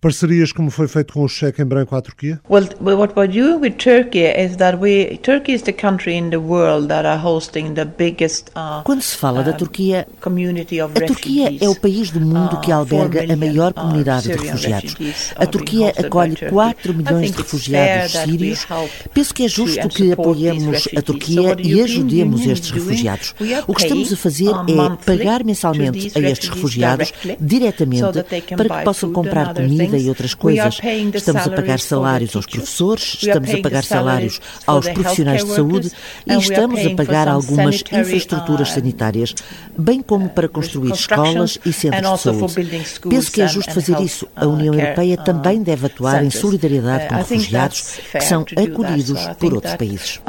[0.00, 2.40] Parcerias como foi feito com o cheque em branco à Turquia?
[2.48, 6.38] Well, what we're doing with Turkey is that we Turkey is the country in the
[6.38, 8.50] world that are hosting the biggest
[8.84, 12.76] Quando se fala da Turquia, a Turquia é é o país do mundo que ah,
[12.76, 14.96] alberga a maior ah, comunidade de refugiados.
[15.34, 18.66] A Turquia acolhe 4 milhões de refugiados sírios.
[19.12, 23.34] Penso que é justo que apoiemos a Turquia e ajudemos estes refugiados.
[23.66, 28.22] O que estamos a fazer é pagar mensalmente a estes refugiados diretamente
[28.56, 30.78] para que possam comprar comida e outras coisas.
[31.14, 35.90] Estamos a pagar salários aos professores, estamos a pagar salários aos profissionais de saúde
[36.26, 39.34] e estamos a pagar algumas infraestruturas sanitárias,
[39.76, 43.00] bem como para construir escolas e centros de saúde.
[43.08, 44.26] Penso que é justo fazer isso.
[44.34, 49.74] A União Europeia também deve atuar em solidariedade com refugiados que são acolhidos por outros
[49.74, 50.20] países.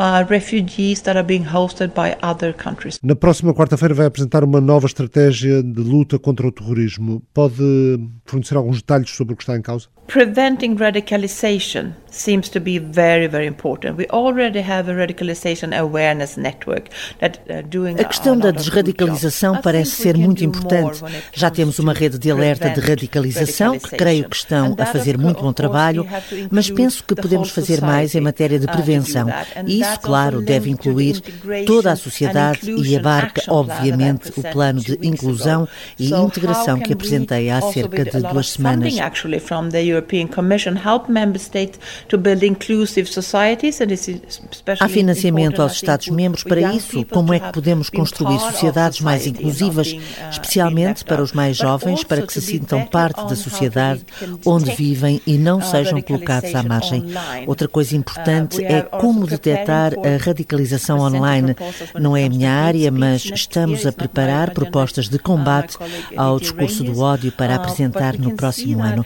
[3.03, 7.21] Na próxima quarta-feira vai apresentar uma nova estratégia de luta contra o terrorismo.
[7.33, 7.55] Pode
[8.25, 9.87] fornecer alguns detalhes sobre o que está em causa?
[10.07, 13.97] Preventing radicalization seems to be very very important.
[13.97, 16.89] We already have a radicalization awareness network
[17.19, 21.01] that uh, doing A questão da desradicalização parece ser muito importante.
[21.33, 25.41] Já temos uma rede de alerta de radicalização que creio que estão a fazer muito
[25.41, 26.07] bom trabalho,
[26.49, 29.27] mas penso que podemos fazer mais em matéria de uh, prevenção.
[29.65, 31.21] E isso, claro, deve incluir
[31.65, 35.67] toda a sociedade e abarca, obviamente, o plano de inclusão
[35.99, 38.93] e integração que apresentei há cerca de duas semanas.
[39.97, 43.87] European Commission help member states to build inclusive societies and
[44.79, 47.05] Há financiamento aos Estados-membros para isso.
[47.05, 49.99] Como é que podemos construir sociedades mais inclusivas, uh,
[50.29, 54.05] especialmente para os mais jovens, para que se sintam parte da sociedade
[54.45, 57.05] onde vivem e não uh, sejam colocados à margem?
[57.45, 61.55] Outra coisa uh, importante é como detectar a radicalização online.
[61.99, 65.77] Não é a minha área, mas estamos a preparar propostas de combate
[66.15, 69.05] ao discurso do ódio para apresentar no próximo ano.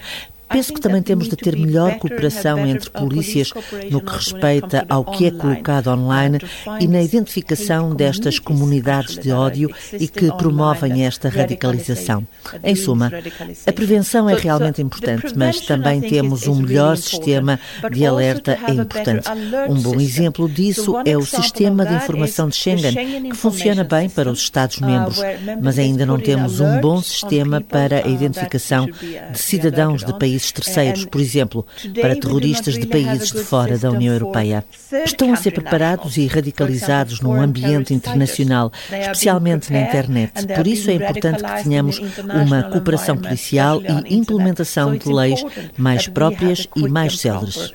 [0.52, 3.52] Penso que também temos de ter melhor cooperação entre polícias
[3.90, 6.40] no que respeita ao que é colocado online
[6.80, 12.28] e na identificação destas comunidades de ódio e que promovem esta radicalização.
[12.64, 13.12] Em suma,
[13.66, 17.60] a prevenção é realmente importante, mas também temos um melhor sistema
[17.92, 19.30] de alerta é importante.
[19.70, 24.30] Um bom exemplo disso é o Sistema de Informação de Schengen, que funciona bem para
[24.30, 25.20] os Estados-membros,
[25.62, 31.04] mas ainda não temos um bom sistema para a identificação de cidadãos de países terceiros,
[31.04, 31.66] por exemplo,
[32.00, 34.64] para terroristas de países de fora da União Europeia.
[35.04, 40.48] Estão a ser preparados e radicalizados num ambiente internacional, especialmente na internet.
[40.56, 45.44] Por isso é importante que tenhamos uma cooperação policial e implementação de leis
[45.78, 47.74] mais próprias e mais céleres.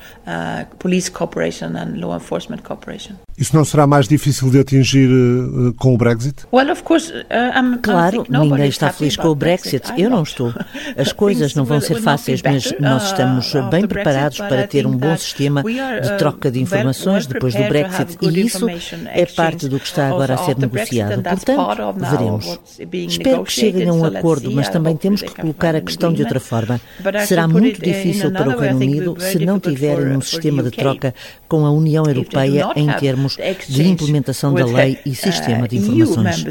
[3.37, 6.45] Isso não será mais difícil de atingir uh, com o Brexit?
[6.51, 9.93] Uh, claro, ninguém está feliz com o Brexit.
[9.95, 10.51] Eu não estou.
[10.97, 14.97] As coisas não vão ser fáceis, mas nós uh, estamos bem preparados para ter um
[14.97, 18.65] bom sistema de troca de informações depois do Brexit e isso
[19.13, 21.21] é parte do que está agora a ser negociado.
[21.21, 22.59] Portanto, veremos.
[23.07, 26.39] Espero que cheguem a um acordo, mas também temos que colocar a questão de outra
[26.39, 26.81] forma.
[27.27, 31.13] Será muito difícil para o Reino Unido se não tiverem um sistema de troca
[31.47, 33.26] com a União Europeia em termos
[33.67, 36.43] de implementação da lei e sistema de informações.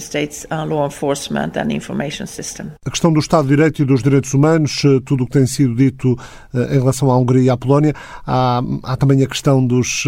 [2.85, 5.47] A questão do Estado de Direito e dos direitos humanos, eh, tudo o que tem
[5.47, 6.17] sido dito
[6.55, 7.95] em relação à Hungria e à Polónia,
[8.27, 10.05] há, há também a questão dos,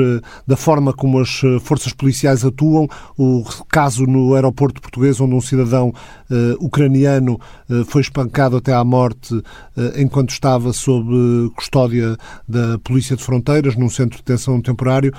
[0.46, 5.88] da forma como as forças policiais atuam, o caso no aeroporto português onde um cidadão
[5.88, 7.38] uh, ucraniano
[7.68, 9.44] uh, foi espancado até à morte uh,
[9.96, 11.08] enquanto estava sob
[11.54, 12.16] custódia
[12.46, 15.12] da Polícia de Fronteiras, num centro de detenção temporário.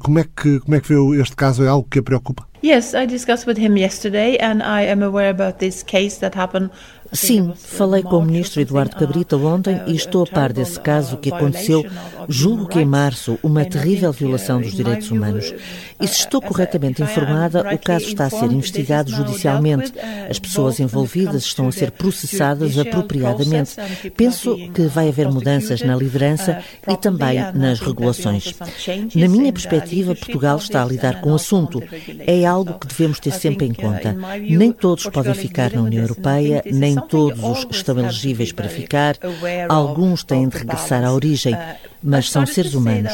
[0.00, 1.64] como, é que, como é que vê este caso?
[1.64, 2.46] É algo que a preocupa?
[2.62, 6.70] Yes, I discussed with him yesterday and I am aware about this case that happened
[7.12, 11.32] Sim, falei com o ministro Eduardo Cabrita ontem e estou a par desse caso que
[11.32, 11.84] aconteceu,
[12.28, 15.52] julgo que em março, uma terrível violação dos direitos humanos.
[16.00, 19.92] E se estou corretamente informada, o caso está a ser investigado judicialmente.
[20.28, 23.76] As pessoas envolvidas estão a ser processadas apropriadamente.
[24.16, 28.54] Penso que vai haver mudanças na liderança e também nas regulações.
[29.14, 31.82] Na minha perspectiva, Portugal está a lidar com o assunto.
[32.26, 34.16] É algo que devemos ter sempre em conta.
[34.40, 39.16] Nem todos podem ficar na União Europeia, nem nem todos estão elegíveis para ficar,
[39.68, 41.56] alguns têm de regressar à origem,
[42.02, 43.12] mas são seres humanos.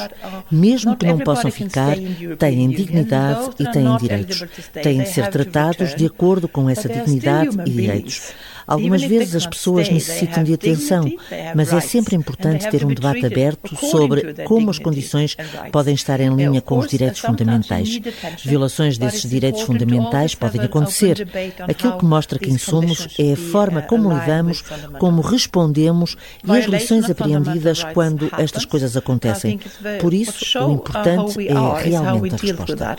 [0.50, 1.96] Mesmo que não possam ficar,
[2.38, 4.44] têm dignidade e têm direitos.
[4.82, 8.32] Têm de ser tratados de acordo com essa dignidade e direitos.
[8.66, 11.10] Algumas vezes as pessoas necessitam de atenção,
[11.54, 15.36] mas é sempre importante ter um debate aberto sobre como as condições
[15.70, 18.00] podem estar em linha com os direitos fundamentais.
[18.44, 21.26] Violações desses direitos fundamentais podem acontecer.
[21.68, 24.62] Aquilo que mostra quem somos é a forma como lidamos,
[24.98, 29.60] como respondemos e as lições apreendidas quando estas coisas acontecem.
[30.00, 32.96] Por isso, o importante é realmente a resposta.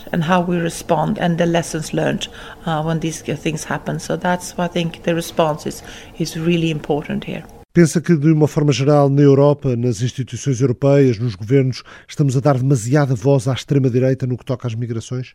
[5.65, 5.81] Is,
[6.17, 7.43] is really important here.
[7.75, 12.39] Pensa que, de uma forma geral, na Europa, nas instituições europeias, nos governos, estamos a
[12.39, 15.33] dar demasiada voz à extrema-direita no que toca às migrações?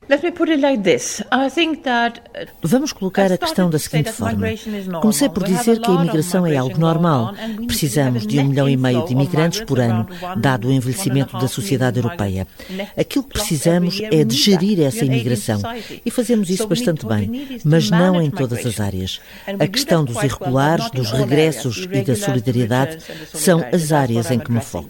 [2.62, 4.46] Vamos colocar a questão da seguinte forma.
[5.00, 7.34] Comecei por dizer que a imigração é algo normal.
[7.66, 11.98] Precisamos de um milhão e meio de imigrantes por ano, dado o envelhecimento da sociedade
[11.98, 12.46] europeia.
[12.96, 15.60] Aquilo que precisamos é de gerir essa imigração.
[16.06, 19.20] E fazemos isso bastante bem, mas não em todas as áreas.
[19.58, 22.98] A questão dos irregulares, dos regressos e da solidariedade
[23.32, 24.88] são as áreas em que me foco.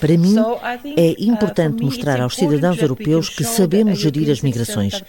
[0.00, 0.36] Para mim,
[0.96, 5.02] é uh, importante mostrar aos cidadãos europeus que sabemos gerir as migrações.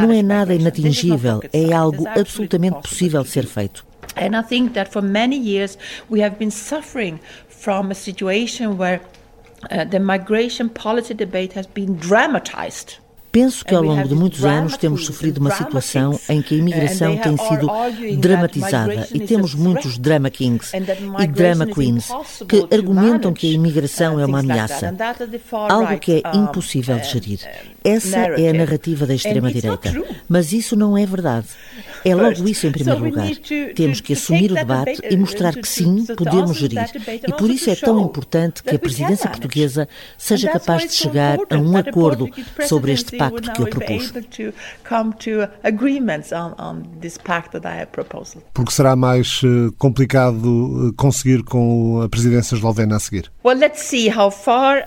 [0.00, 3.84] Não é nada inatingível, é algo absolutamente possível de ser feito.
[4.16, 5.78] And I think that for many years
[6.10, 7.18] we have been suffering
[7.48, 9.00] from a situation where
[9.70, 12.98] uh, the migration policy debate has been dramatized.
[13.32, 17.16] Penso que ao longo de muitos anos temos sofrido uma situação em que a imigração
[17.16, 17.66] tem sido
[18.18, 20.70] dramatizada e temos muitos drama kings
[21.18, 22.08] e drama queens
[22.46, 24.94] que argumentam que a imigração é uma ameaça,
[25.50, 27.40] algo que é impossível de gerir.
[27.82, 29.94] Essa é a narrativa da extrema-direita,
[30.28, 31.46] mas isso não é verdade.
[32.04, 33.30] É logo isso em primeiro lugar.
[33.74, 36.84] Temos que assumir o debate e mostrar que sim, podemos gerir.
[37.26, 41.56] E por isso é tão importante que a presidência portuguesa seja capaz de chegar a
[41.56, 42.28] um acordo
[42.66, 44.12] sobre este pacto que eu propus.
[48.52, 53.30] Porque será mais eh, complicado eh, conseguir com a presidência eslovena a seguir?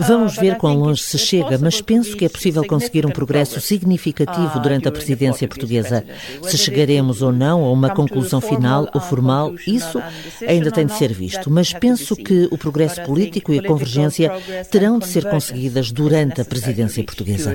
[0.06, 3.60] Vamos uh, ver quão longe se chega, mas penso que é possível conseguir um progresso
[3.60, 6.04] significativo uh, durante a presidência portuguesa.
[6.42, 10.00] Se chegaremos ou não a uma conclusão final ou formal, isso
[10.46, 11.50] ainda tem de ser visto.
[11.50, 14.32] Mas penso que o progresso político e a convergência
[14.70, 17.54] terão de ser conseguidas durante a presidência portuguesa.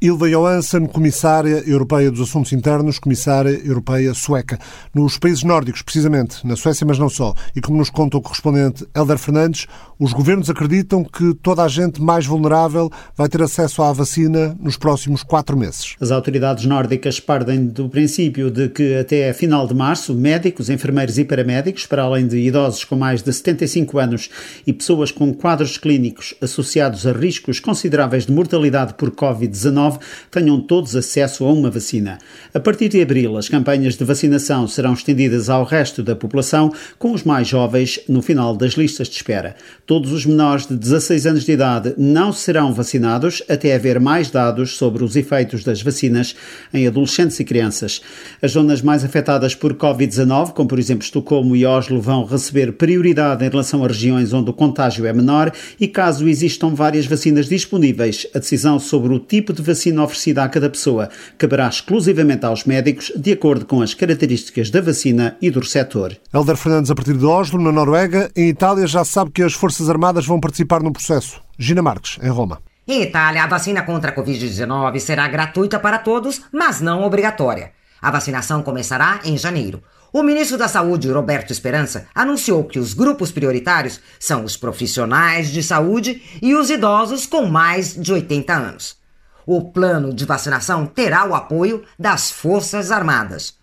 [0.00, 4.58] Ilva Johansson, Comissária Europeia dos Assuntos Internos, Comissária Europeia Sueca.
[4.94, 8.86] Nos países nórdicos, precisamente, na Suécia, mas não só, e como nos conta o correspondente
[8.94, 9.66] Helder Fernandes,
[9.98, 14.76] os governos acreditam que toda a gente mais vulnerável vai ter acesso à vacina nos
[14.76, 15.96] próximos quatro meses.
[16.00, 21.24] As autoridades nórdicas partem do princípio de que até final de março, médicos, enfermeiros e
[21.24, 24.30] paramédicos, para além de idosos com mais de 75 anos
[24.66, 29.98] e pessoas com quadros clínicos associados a riscos consideráveis de mortalidade por Covid-19,
[30.30, 32.18] tenham todos acesso a uma vacina.
[32.52, 37.12] A partir de abril, as campanhas de vacinação serão estendidas ao resto da população, com
[37.12, 39.56] os mais jovens no final das listas de espera.
[39.86, 44.76] Todos os menores de 16 anos de idade não serão vacinados até haver mais dados
[44.76, 46.34] sobre os efeitos das vacinas
[46.72, 48.00] em adolescentes e crianças.
[48.42, 53.44] As zonas mais afetadas por Covid-19, como por exemplo Estocolmo e Oslo, vão receber prioridade
[53.44, 58.26] em relação a regiões onde o contágio é menor e caso existam várias vacinas disponíveis,
[58.34, 63.12] a decisão sobre o tipo de vacina oferecida a cada pessoa caberá exclusivamente aos médicos,
[63.16, 66.16] de acordo com as características da vacina e do receptor.
[66.32, 68.30] Helder Fernandes, a partir de Oslo, na Noruega.
[68.36, 71.40] Em Itália, já sabe que as Forças Armadas vão participar no processo.
[71.58, 72.60] Gina Marques, em Roma.
[72.86, 77.72] Em Itália, a vacina contra a Covid-19 será gratuita para todos, mas não obrigatória.
[78.00, 79.82] A vacinação começará em janeiro.
[80.10, 85.62] O ministro da Saúde, Roberto Esperança, anunciou que os grupos prioritários são os profissionais de
[85.62, 88.96] saúde e os idosos com mais de 80 anos.
[89.44, 93.58] O plano de vacinação terá o apoio das Forças Armadas.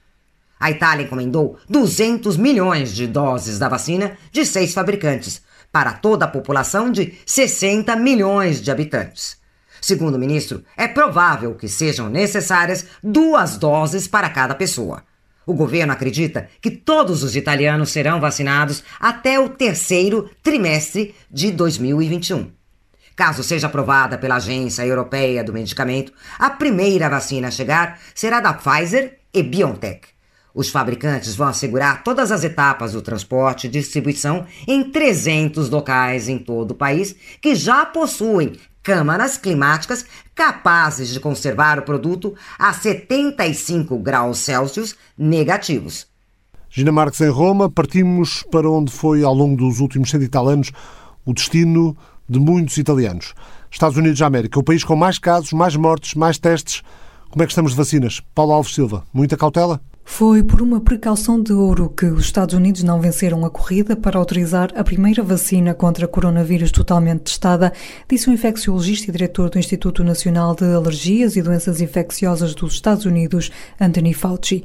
[0.59, 5.41] A Itália encomendou 200 milhões de doses da vacina de seis fabricantes
[5.71, 9.37] para toda a população de 60 milhões de habitantes.
[9.81, 15.03] Segundo o ministro, é provável que sejam necessárias duas doses para cada pessoa.
[15.45, 22.51] O governo acredita que todos os italianos serão vacinados até o terceiro trimestre de 2021.
[23.15, 28.53] Caso seja aprovada pela Agência Europeia do Medicamento, a primeira vacina a chegar será da
[28.53, 30.15] Pfizer e BioNTech.
[30.53, 36.37] Os fabricantes vão assegurar todas as etapas do transporte e distribuição em 300 locais em
[36.37, 38.53] todo o país que já possuem
[38.85, 40.05] câmaras climáticas
[40.35, 46.05] capazes de conservar o produto a 75 graus Celsius negativos.
[46.69, 50.47] Gina Marques em Roma, partimos para onde foi ao longo dos últimos cento e tal
[50.47, 50.71] anos
[51.25, 51.97] o destino
[52.29, 53.33] de muitos italianos.
[53.71, 56.83] Estados Unidos da América, o país com mais casos, mais mortes, mais testes.
[57.31, 58.21] Como é que estamos de vacinas?
[58.35, 59.81] Paulo Alves Silva, muita cautela?
[60.07, 64.17] Foi por uma precaução de ouro que os Estados Unidos não venceram a corrida para
[64.17, 67.73] autorizar a primeira vacina contra coronavírus totalmente testada,
[68.07, 73.03] disse o infecciologista e diretor do Instituto Nacional de Alergias e Doenças Infecciosas dos Estados
[73.03, 73.51] Unidos,
[73.81, 74.63] Anthony Fauci.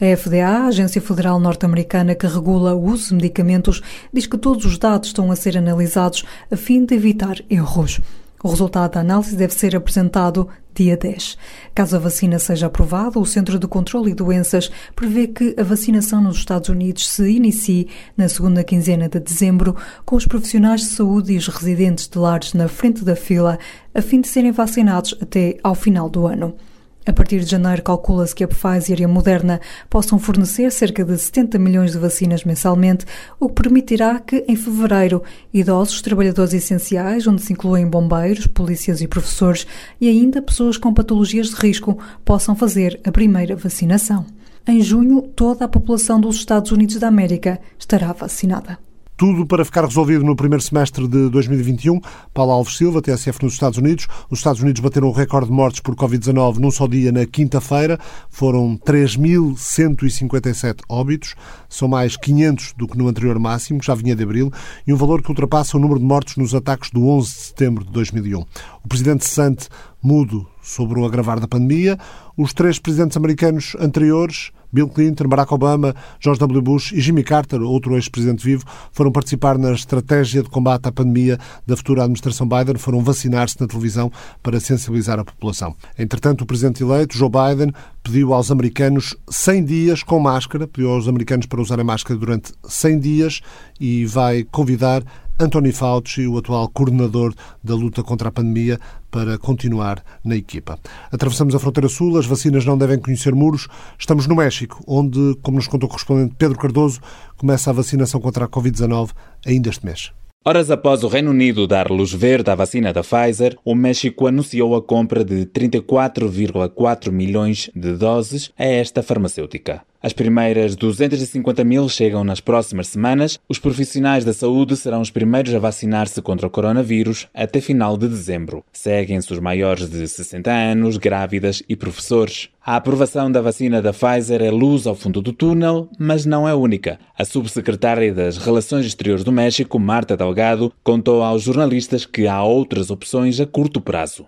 [0.00, 3.80] A FDA, a Agência Federal Norte-Americana que regula o uso de medicamentos,
[4.12, 8.00] diz que todos os dados estão a ser analisados a fim de evitar erros.
[8.42, 11.38] O resultado da análise deve ser apresentado dia 10.
[11.74, 16.20] Caso a vacina seja aprovada, o Centro de Controlo e Doenças prevê que a vacinação
[16.20, 21.34] nos Estados Unidos se inicie na segunda quinzena de dezembro, com os profissionais de saúde
[21.34, 23.58] e os residentes de lares na frente da fila,
[23.94, 26.56] a fim de serem vacinados até ao final do ano.
[27.04, 31.18] A partir de janeiro, calcula-se que a Pfizer e a Moderna possam fornecer cerca de
[31.18, 33.04] 70 milhões de vacinas mensalmente,
[33.40, 35.20] o que permitirá que, em fevereiro,
[35.52, 39.66] idosos, trabalhadores essenciais, onde se incluem bombeiros, polícias e professores,
[40.00, 44.24] e ainda pessoas com patologias de risco, possam fazer a primeira vacinação.
[44.64, 48.78] Em junho, toda a população dos Estados Unidos da América estará vacinada.
[49.22, 52.00] Tudo para ficar resolvido no primeiro semestre de 2021.
[52.34, 54.08] Paulo Alves Silva, TSF nos Estados Unidos.
[54.28, 58.00] Os Estados Unidos bateram o recorde de mortes por Covid-19 num só dia na quinta-feira.
[58.28, 61.36] Foram 3.157 óbitos.
[61.68, 64.50] São mais 500 do que no anterior máximo, que já vinha de abril,
[64.84, 67.84] e um valor que ultrapassa o número de mortos nos ataques do 11 de setembro
[67.84, 68.40] de 2001.
[68.82, 69.68] O presidente Sante
[70.02, 71.96] mudo sobre o agravar da pandemia.
[72.36, 76.62] Os três presidentes americanos anteriores Bill Clinton, Barack Obama, George W.
[76.62, 81.38] Bush e Jimmy Carter, outro ex-presidente vivo, foram participar na estratégia de combate à pandemia
[81.66, 84.10] da futura administração Biden, foram vacinar-se na televisão
[84.42, 85.76] para sensibilizar a população.
[85.98, 91.06] Entretanto, o presidente eleito, Joe Biden, pediu aos americanos 100 dias com máscara, pediu aos
[91.08, 93.40] americanos para usarem máscara durante 100 dias
[93.80, 95.02] e vai convidar
[95.38, 98.78] Anthony Fauci, o atual coordenador da luta contra a pandemia,
[99.10, 100.78] para continuar na equipa.
[101.10, 103.68] Atravessamos a fronteira sul, as vacinas não devem conhecer muros.
[103.98, 107.00] Estamos no México, onde, como nos contou o correspondente Pedro Cardoso,
[107.36, 109.10] começa a vacinação contra a Covid-19
[109.44, 110.12] ainda este mês.
[110.44, 114.74] Horas após o Reino Unido dar luz verde à vacina da Pfizer, o México anunciou
[114.74, 119.84] a compra de 34,4 milhões de doses a esta farmacêutica.
[120.02, 123.38] As primeiras 250 mil chegam nas próximas semanas.
[123.48, 128.08] Os profissionais da saúde serão os primeiros a vacinar-se contra o coronavírus até final de
[128.08, 128.64] dezembro.
[128.72, 132.48] Seguem-se os maiores de 60 anos, grávidas e professores.
[132.64, 136.54] A aprovação da vacina da Pfizer é luz ao fundo do túnel, mas não é
[136.54, 136.96] única.
[137.18, 142.88] A subsecretária das Relações Exteriores do México, Marta Delgado, contou aos jornalistas que há outras
[142.88, 144.26] opções a curto prazo.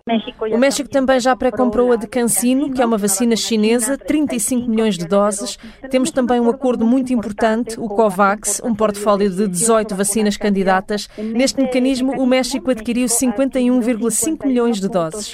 [0.51, 4.97] O México também já pré-comprou a de Cancino, que é uma vacina chinesa, 35 milhões
[4.97, 5.57] de doses.
[5.89, 11.07] Temos também um acordo muito importante, o COVAX, um portfólio de 18 vacinas candidatas.
[11.17, 15.33] Neste mecanismo, o México adquiriu 51,5 milhões de doses.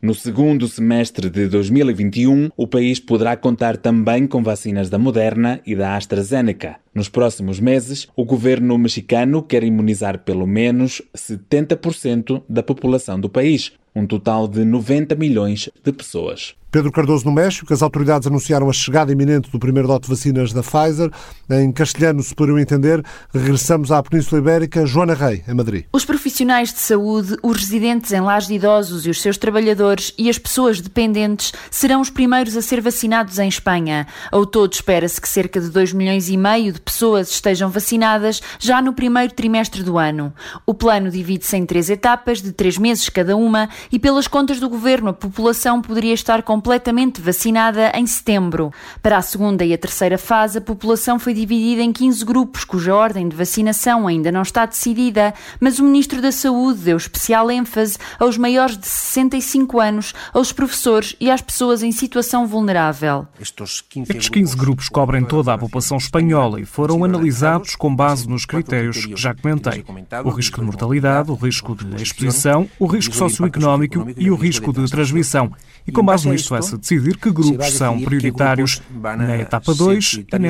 [0.00, 5.74] No segundo semestre de 2021, o país poderá contar também com vacinas da Moderna e
[5.74, 6.76] da AstraZeneca.
[6.94, 13.72] Nos próximos meses, o governo mexicano quer imunizar pelo menos 70% da população do país,
[13.94, 16.54] um total de 90 milhões de pessoas.
[16.74, 20.52] Pedro Cardoso, no México, as autoridades anunciaram a chegada iminente do primeiro lote de vacinas
[20.52, 21.08] da Pfizer.
[21.48, 23.00] Em castelhano, se poderiam entender,
[23.32, 24.84] regressamos à Península Ibérica.
[24.84, 25.84] Joana Rei, em Madrid.
[25.92, 30.28] Os profissionais de saúde, os residentes em lares de idosos e os seus trabalhadores e
[30.28, 34.08] as pessoas dependentes serão os primeiros a ser vacinados em Espanha.
[34.32, 38.82] Ao todo, espera-se que cerca de 2 milhões e meio de pessoas estejam vacinadas já
[38.82, 40.34] no primeiro trimestre do ano.
[40.66, 44.68] O plano divide-se em três etapas, de três meses cada uma, e pelas contas do
[44.68, 48.72] governo, a população poderia estar completamente vacinada em setembro.
[49.02, 52.94] Para a segunda e a terceira fase, a população foi dividida em 15 grupos, cuja
[52.94, 57.98] ordem de vacinação ainda não está decidida, mas o Ministro da Saúde deu especial ênfase
[58.18, 63.26] aos maiores de 65 anos, aos professores e às pessoas em situação vulnerável.
[63.38, 63.82] Estes
[64.30, 69.16] 15 grupos cobrem toda a população espanhola e foram analisados com base nos critérios que
[69.16, 69.84] já comentei:
[70.24, 74.90] o risco de mortalidade, o risco de exposição, o risco socioeconómico e o risco de
[74.90, 75.52] transmissão.
[75.86, 80.48] E com base nisto vai-se decidir que grupos são prioritários na etapa 2 e na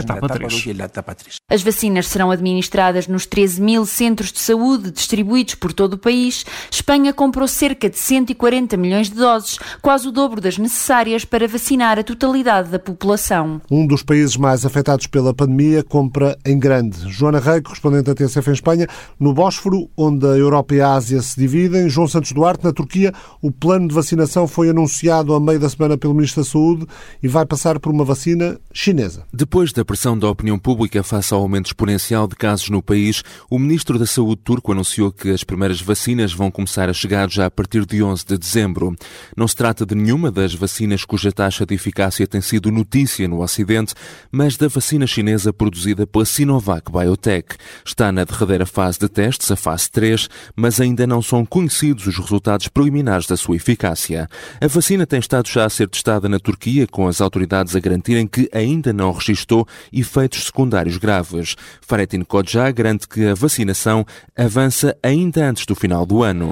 [0.85, 1.37] etapa 3.
[1.49, 6.45] As vacinas serão administradas nos 13 mil centros de saúde distribuídos por todo o país.
[6.71, 11.99] Espanha comprou cerca de 140 milhões de doses, quase o dobro das necessárias para vacinar
[11.99, 13.61] a totalidade da população.
[13.71, 17.11] Um dos países mais afetados pela pandemia compra em grande.
[17.11, 18.87] Joana Rei, correspondente da TSF em Espanha,
[19.19, 21.89] no Bósforo, onde a Europa e a Ásia se dividem.
[21.89, 25.94] João Santos Duarte, na Turquia, o plano de vacinação foi anunciado a meio da semana
[25.97, 26.87] pelo Ministro da Saúde
[27.23, 29.25] e vai passar por uma vacina chinesa.
[29.33, 33.59] Depois da pressão da opinião pública face ao aumento exponencial de casos no país, o
[33.59, 37.51] Ministro da Saúde turco anunciou que as primeiras vacinas vão começar a chegar já a
[37.51, 38.95] partir de 11 de dezembro.
[39.37, 43.43] Não se trata de nenhuma das vacinas cuja taxa de eficácia tem sido notícia no
[43.43, 43.95] Ocidente,
[44.31, 47.57] mas da vacina chinesa produzida pela Sinovac Biotech.
[47.85, 52.19] Está na derradeira fase de testes, a fase 3, mas ainda não são conhecidos os
[52.19, 54.29] resultados preliminares da sua eficácia.
[54.61, 58.27] A vacina tem estado já a ser testada na Turquia, com as autoridades a garantirem
[58.27, 61.57] que ainda não registrou efeitos secundários graves.
[61.81, 64.07] Faretin Kodja garante que a vacinação
[64.37, 66.51] avança ainda antes do final do ano.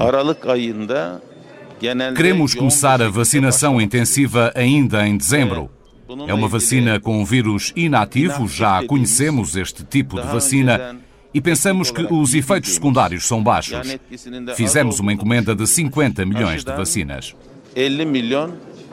[2.14, 5.70] Queremos começar a vacinação intensiva ainda em dezembro.
[6.28, 10.96] É uma vacina com um vírus inativo, já conhecemos este tipo de vacina
[11.34, 13.96] e pensamos que os efeitos secundários são baixos.
[14.54, 17.34] Fizemos uma encomenda de 50 milhões de vacinas.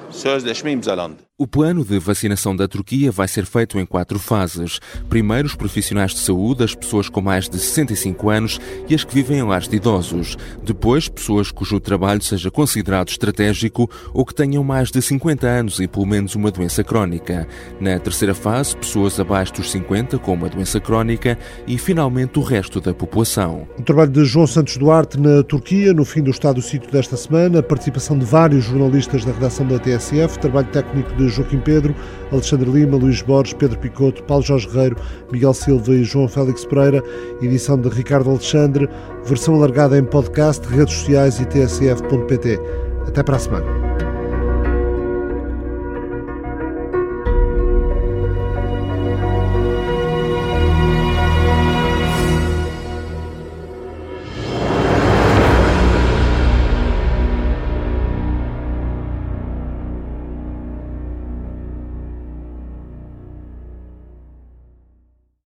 [0.10, 1.29] 50 milhões sözleşme imzalandı.
[1.42, 4.78] O plano de vacinação da Turquia vai ser feito em quatro fases.
[5.08, 8.60] Primeiro, os profissionais de saúde, as pessoas com mais de 65 anos
[8.90, 10.36] e as que vivem em lares de idosos.
[10.62, 15.88] Depois, pessoas cujo trabalho seja considerado estratégico ou que tenham mais de 50 anos e
[15.88, 17.48] pelo menos uma doença crónica.
[17.80, 22.82] Na terceira fase, pessoas abaixo dos 50 com uma doença crónica e, finalmente, o resto
[22.82, 23.66] da população.
[23.78, 27.16] O trabalho de João Santos Duarte na Turquia, no fim do estado do sítio desta
[27.16, 31.96] semana, a participação de vários jornalistas da redação da TSF, trabalho técnico de Joaquim Pedro,
[32.32, 34.96] Alexandre Lima, Luís Borges, Pedro Picoto, Paulo Jorge Guerreiro,
[35.32, 37.04] Miguel Silva e João Félix Pereira,
[37.42, 38.90] edição de Ricardo Alexandre,
[39.26, 42.60] versão alargada em podcast, redes sociais e tsf.pt.
[43.08, 44.09] Até para a semana.